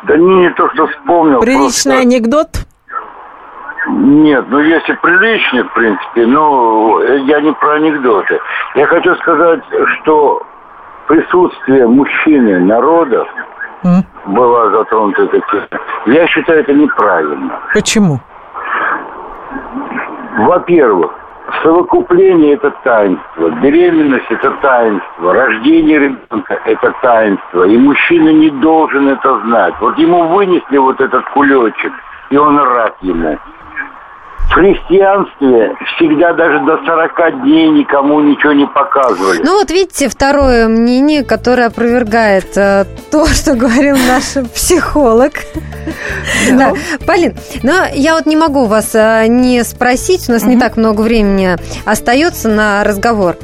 Да 0.03 0.17
не, 0.17 0.35
не 0.41 0.49
то, 0.51 0.69
что 0.73 0.87
вспомнил. 0.87 1.39
Приличный 1.41 1.93
просто- 1.93 1.99
анекдот? 1.99 2.47
Нет, 3.91 4.45
ну 4.49 4.59
если 4.59 4.93
приличный, 4.93 5.63
в 5.63 5.73
принципе, 5.73 6.25
ну, 6.25 7.01
я 7.25 7.41
не 7.41 7.51
про 7.53 7.73
анекдоты. 7.75 8.39
Я 8.75 8.85
хочу 8.85 9.15
сказать, 9.15 9.61
что 10.01 10.43
присутствие 11.07 11.87
мужчины 11.87 12.59
народа 12.59 13.25
Была 14.25 14.69
затронута 14.69 15.23
эта 15.23 15.39
тема. 15.51 15.67
Я 16.05 16.27
считаю, 16.27 16.61
это 16.61 16.73
неправильно. 16.73 17.59
Почему? 17.73 18.19
Во-первых, 20.39 21.11
совокупление– 21.63 22.53
это 22.55 22.71
таинство, 22.83 23.49
беременность– 23.61 24.25
это 24.29 24.51
таинство, 24.61 25.33
рождение 25.33 25.99
ребенка– 25.99 26.59
это 26.65 26.93
таинство, 27.01 27.63
и 27.63 27.77
мужчина 27.77 28.29
не 28.29 28.49
должен 28.49 29.07
это 29.09 29.39
знать. 29.41 29.73
Вот 29.81 29.97
ему 29.97 30.27
вынесли 30.27 30.77
вот 30.77 30.99
этот 31.01 31.25
кулечек, 31.29 31.93
и 32.29 32.37
он 32.37 32.57
рад 32.59 32.95
ему. 33.01 33.37
В 34.49 34.53
христианстве 34.53 35.75
всегда 35.95 36.33
даже 36.33 36.59
до 36.65 36.77
40 36.83 37.43
дней 37.43 37.69
никому 37.69 38.19
ничего 38.19 38.51
не 38.53 38.65
показывали. 38.65 39.41
Ну 39.43 39.59
вот 39.59 39.69
видите, 39.69 40.09
второе 40.09 40.67
мнение, 40.67 41.23
которое 41.23 41.67
опровергает 41.67 42.57
э, 42.57 42.85
то, 43.11 43.25
что 43.27 43.53
говорил 43.53 43.95
наш 43.95 44.43
психолог. 44.53 45.33
Да. 46.51 46.73
Полин, 47.05 47.35
но 47.61 47.85
я 47.93 48.15
вот 48.15 48.25
не 48.25 48.35
могу 48.35 48.65
вас 48.65 48.95
э, 48.95 49.27
не 49.27 49.63
спросить, 49.63 50.27
у 50.29 50.31
нас 50.31 50.43
не 50.43 50.57
так 50.57 50.77
много 50.77 51.01
времени 51.01 51.55
остается 51.85 52.49
на 52.49 52.83
разговор. 52.83 53.35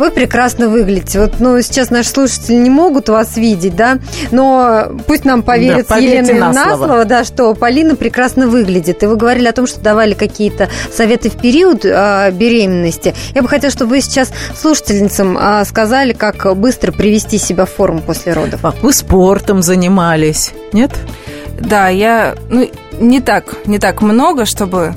Вы 0.00 0.10
прекрасно 0.10 0.70
выглядите. 0.70 1.20
Вот, 1.20 1.40
ну, 1.40 1.60
сейчас 1.60 1.90
наши 1.90 2.08
слушатели 2.08 2.54
не 2.54 2.70
могут 2.70 3.10
вас 3.10 3.36
видеть, 3.36 3.76
да, 3.76 3.98
но 4.30 4.86
пусть 5.06 5.26
нам 5.26 5.42
поверят 5.42 5.88
Да, 5.90 5.98
Еленой 5.98 6.40
на 6.40 6.52
на 6.54 6.64
слово. 6.64 6.86
слово, 6.86 7.04
да, 7.04 7.22
что 7.22 7.52
Полина 7.52 7.96
прекрасно 7.96 8.48
выглядит. 8.48 9.02
И 9.02 9.06
вы 9.06 9.16
говорили 9.16 9.46
о 9.46 9.52
том, 9.52 9.66
что 9.66 9.78
давали 9.80 10.14
какие-то 10.14 10.70
советы 10.90 11.28
в 11.28 11.36
период 11.36 11.84
э, 11.84 12.30
беременности. 12.32 13.14
Я 13.34 13.42
бы 13.42 13.48
хотела, 13.48 13.70
чтобы 13.70 13.90
вы 13.90 14.00
сейчас 14.00 14.30
слушательницам 14.58 15.36
э, 15.36 15.66
сказали, 15.66 16.14
как 16.14 16.56
быстро 16.56 16.92
привести 16.92 17.36
себя 17.36 17.66
в 17.66 17.70
форму 17.70 18.00
после 18.00 18.32
родов. 18.32 18.60
А 18.62 18.70
вы 18.80 18.94
спортом 18.94 19.60
занимались, 19.60 20.52
нет? 20.72 20.92
Да, 21.58 21.88
я, 21.88 22.34
ну, 22.48 22.68
не 23.00 23.20
так, 23.20 23.66
не 23.66 23.78
так 23.78 24.02
много, 24.02 24.44
чтобы 24.44 24.94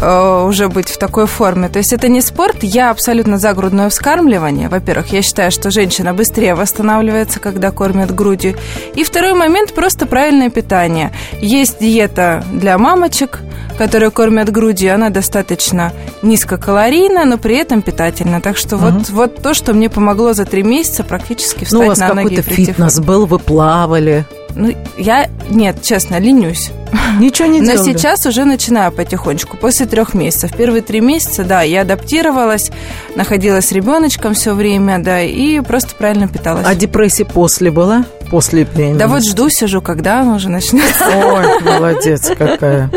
э, 0.00 0.44
уже 0.46 0.68
быть 0.68 0.88
в 0.88 0.98
такой 0.98 1.26
форме. 1.26 1.68
То 1.68 1.78
есть 1.78 1.92
это 1.92 2.08
не 2.08 2.20
спорт, 2.20 2.62
я 2.62 2.90
абсолютно 2.90 3.38
за 3.38 3.52
грудное 3.52 3.88
вскармливание. 3.88 4.68
Во-первых, 4.68 5.12
я 5.12 5.22
считаю, 5.22 5.50
что 5.50 5.70
женщина 5.70 6.14
быстрее 6.14 6.54
восстанавливается, 6.54 7.40
когда 7.40 7.70
кормят 7.70 8.14
грудью. 8.14 8.56
И 8.94 9.04
второй 9.04 9.34
момент– 9.34 9.74
просто 9.74 10.06
правильное 10.06 10.50
питание. 10.50 11.12
Есть 11.40 11.80
диета 11.80 12.44
для 12.52 12.78
мамочек, 12.78 13.40
которые 13.78 14.10
кормят 14.10 14.50
грудью, 14.50 14.94
она 14.94 15.10
достаточно 15.10 15.92
низкокалорийная, 16.22 17.24
но 17.24 17.38
при 17.38 17.56
этом 17.56 17.82
питательна. 17.82 18.40
Так 18.40 18.56
что 18.56 18.76
вот, 18.76 19.08
вот 19.10 19.42
то, 19.42 19.54
что 19.54 19.72
мне 19.72 19.88
помогло 19.88 20.34
за 20.34 20.44
три 20.44 20.62
месяца 20.62 21.02
практически 21.02 21.64
встать 21.64 21.80
Ну, 21.80 21.86
у 21.86 21.88
вас 21.88 21.98
на 21.98 22.14
ноги 22.14 22.34
и 22.34 22.36
какой-то 22.36 22.54
фитнес 22.54 23.00
был, 23.00 23.26
вы 23.26 23.38
плавали. 23.38 24.26
Ну, 24.54 24.74
я, 24.96 25.28
нет, 25.48 25.82
честно, 25.82 26.18
ленюсь. 26.18 26.70
Ничего 27.18 27.46
не 27.46 27.60
Но 27.60 27.72
делали. 27.72 27.92
сейчас 27.92 28.26
уже 28.26 28.44
начинаю 28.44 28.90
потихонечку, 28.90 29.56
после 29.56 29.86
трех 29.86 30.14
месяцев. 30.14 30.54
Первые 30.56 30.82
три 30.82 31.00
месяца, 31.00 31.44
да, 31.44 31.62
я 31.62 31.82
адаптировалась, 31.82 32.70
находилась 33.14 33.66
с 33.68 33.72
ребеночком 33.72 34.34
все 34.34 34.54
время, 34.54 34.98
да, 34.98 35.22
и 35.22 35.60
просто 35.60 35.94
правильно 35.94 36.26
питалась. 36.26 36.66
А 36.66 36.74
депрессия 36.74 37.24
после 37.24 37.70
была? 37.70 38.04
После 38.30 38.64
беременности? 38.64 38.98
Да 38.98 39.08
вот 39.08 39.24
жду, 39.24 39.48
сижу, 39.50 39.80
когда 39.80 40.20
она 40.20 40.36
уже 40.36 40.48
начнется. 40.48 41.04
Ой, 41.16 41.62
молодец 41.62 42.28
какая. 42.36 42.90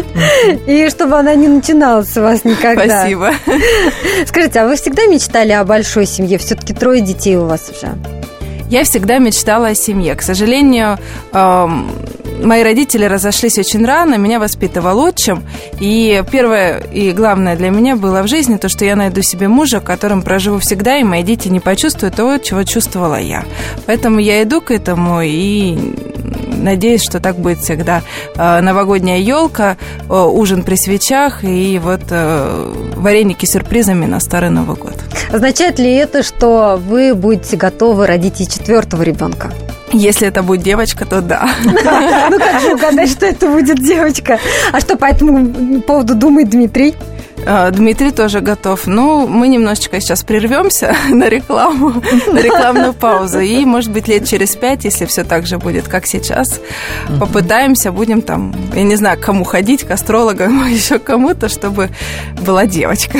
И 0.68 0.89
чтобы 0.89 1.18
она 1.18 1.34
не 1.36 1.47
начиналась 1.47 2.16
у 2.18 2.22
вас 2.22 2.43
никогда. 2.43 3.01
Спасибо. 3.01 3.32
Скажите, 4.26 4.60
а 4.60 4.66
вы 4.68 4.76
всегда 4.76 5.06
мечтали 5.06 5.51
о 5.51 5.64
большой 5.64 6.06
семье? 6.06 6.38
Все-таки 6.38 6.74
трое 6.74 7.01
детей 7.01 7.36
у 7.36 7.45
вас 7.45 7.72
уже. 7.76 7.93
Я 8.74 8.86
всегда 8.86 9.19
мечтала 9.19 9.67
о 9.67 9.76
семье. 9.76 10.15
К 10.15 10.24
сожалению, 10.24 10.97
эм, 11.32 11.91
мои 12.43 12.63
родители 12.63 13.05
разошлись 13.05 13.59
очень 13.59 13.86
рано, 13.86 14.15
меня 14.15 14.39
воспитывал 14.39 14.97
отчим. 14.97 15.43
И 15.80 16.24
первое 16.32 16.80
и 16.80 17.11
главное 17.11 17.55
для 17.55 17.69
меня 17.69 17.95
было 17.95 18.24
в 18.24 18.28
жизни 18.28 18.57
то, 18.57 18.69
что 18.69 18.84
я 18.84 18.95
найду 18.95 19.21
себе 19.21 19.47
мужа, 19.47 19.80
которым 19.80 20.24
проживу 20.24 20.57
всегда, 20.57 20.97
и 20.97 21.03
мои 21.03 21.21
дети 21.21 21.49
не 21.49 21.59
почувствуют 21.59 22.15
того, 22.15 22.39
чего 22.39 22.63
чувствовала 22.63 23.19
я. 23.19 23.45
Поэтому 23.86 24.17
я 24.17 24.41
иду 24.41 24.59
к 24.59 24.71
этому 24.71 25.21
и 25.21 25.78
надеюсь, 26.64 27.03
что 27.03 27.20
так 27.20 27.36
будет 27.36 27.59
всегда. 27.59 28.01
Э, 28.36 28.61
Новогодняя 28.61 29.20
елка, 29.20 29.78
э, 30.09 30.14
ужин 30.14 30.64
при 30.64 30.76
свечах 30.76 31.43
и 31.43 31.80
вот 31.84 32.01
э, 32.09 32.74
вареники 32.95 33.45
с 33.45 33.51
сюрпризами 33.51 34.05
на 34.05 34.20
Старый 34.20 34.49
Новый 34.49 34.76
год. 34.76 34.95
Означает 35.32 35.80
ли 35.80 35.93
это, 35.93 36.24
что 36.24 36.82
вы 36.84 37.14
будете 37.14 37.57
готовы 37.57 38.07
родить 38.07 38.41
и 38.41 38.47
четвертого 38.47 39.03
ребенка? 39.03 39.51
Если 39.91 40.28
это 40.28 40.41
будет 40.41 40.64
девочка, 40.64 41.05
то 41.05 41.22
да. 41.22 41.47
Ну 41.64 42.39
как 42.39 42.61
же 42.61 42.74
угадать, 42.74 43.09
что 43.09 43.28
это 43.28 43.47
будет 43.47 43.80
девочка? 43.80 44.39
А 44.72 44.80
что 44.80 44.97
по 44.97 45.05
этому 45.05 45.82
поводу 45.82 46.16
думает 46.16 46.49
Дмитрий? 46.49 46.95
А, 47.46 47.70
Дмитрий 47.72 48.12
тоже 48.12 48.39
готов. 48.39 48.88
Ну, 48.88 49.28
мы 49.28 49.48
немножечко 49.48 50.00
сейчас 50.00 50.24
прервемся 50.24 50.96
на 51.10 51.30
рекламу, 51.30 52.02
на 52.32 52.39
рекламную 52.39 52.94
паузу. 52.94 53.39
И, 53.39 53.66
может 53.66 53.91
быть, 53.91 54.08
лет 54.08 54.26
через 54.26 54.56
пять, 54.56 54.86
если 54.86 55.06
все 55.06 55.24
так 55.24 55.46
же 55.46 55.58
будет, 55.58 55.88
как 55.88 56.06
сейчас, 56.06 56.60
попытаемся, 57.20 57.91
будем 57.91 58.22
там, 58.22 58.56
я 58.74 58.84
не 58.84 58.96
знаю, 58.96 59.20
к 59.20 59.22
кому 59.22 59.44
ходить, 59.44 59.84
к 59.84 59.91
астрологам, 59.91 60.66
еще 60.70 61.00
кому-то, 61.00 61.50
чтобы 61.50 61.89
была 62.41 62.66
девочка. 62.66 63.20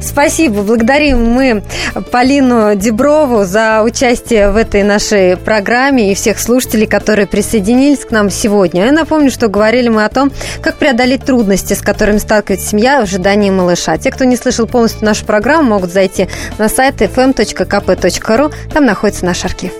Спасибо. 0.00 0.62
Благодарим 0.62 1.24
мы 1.24 1.62
Полину 2.10 2.74
Деброву 2.74 3.44
за 3.44 3.82
участие 3.82 4.50
в 4.50 4.56
этой 4.56 4.82
нашей 4.82 5.36
программе 5.36 6.12
и 6.12 6.14
всех 6.14 6.38
слушателей, 6.38 6.86
которые 6.86 7.26
присоединились 7.26 8.04
к 8.04 8.10
нам 8.10 8.30
сегодня. 8.30 8.86
Я 8.86 8.92
напомню, 8.92 9.30
что 9.30 9.48
говорили 9.48 9.88
мы 9.88 10.04
о 10.04 10.08
том, 10.08 10.30
как 10.62 10.76
преодолеть 10.76 11.24
трудности, 11.24 11.74
с 11.74 11.80
которыми 11.80 12.18
сталкивается 12.18 12.68
семья 12.68 13.00
в 13.00 13.04
ожидании 13.04 13.50
малыша. 13.50 13.96
Те, 13.98 14.10
кто 14.10 14.24
не 14.24 14.36
слышал 14.36 14.66
полностью 14.66 15.04
нашу 15.04 15.24
программу, 15.24 15.70
могут 15.70 15.92
зайти 15.92 16.28
на 16.58 16.68
сайт 16.68 17.00
fm.kp.ru. 17.02 18.54
Там 18.72 18.84
находится 18.84 19.24
наш 19.24 19.44
архив. 19.44 19.72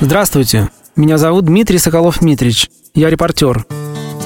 Здравствуйте. 0.00 0.68
Меня 0.94 1.18
зовут 1.18 1.44
Дмитрий 1.46 1.78
Соколов-Дмитрич. 1.78 2.68
Я 2.94 3.10
репортер. 3.10 3.66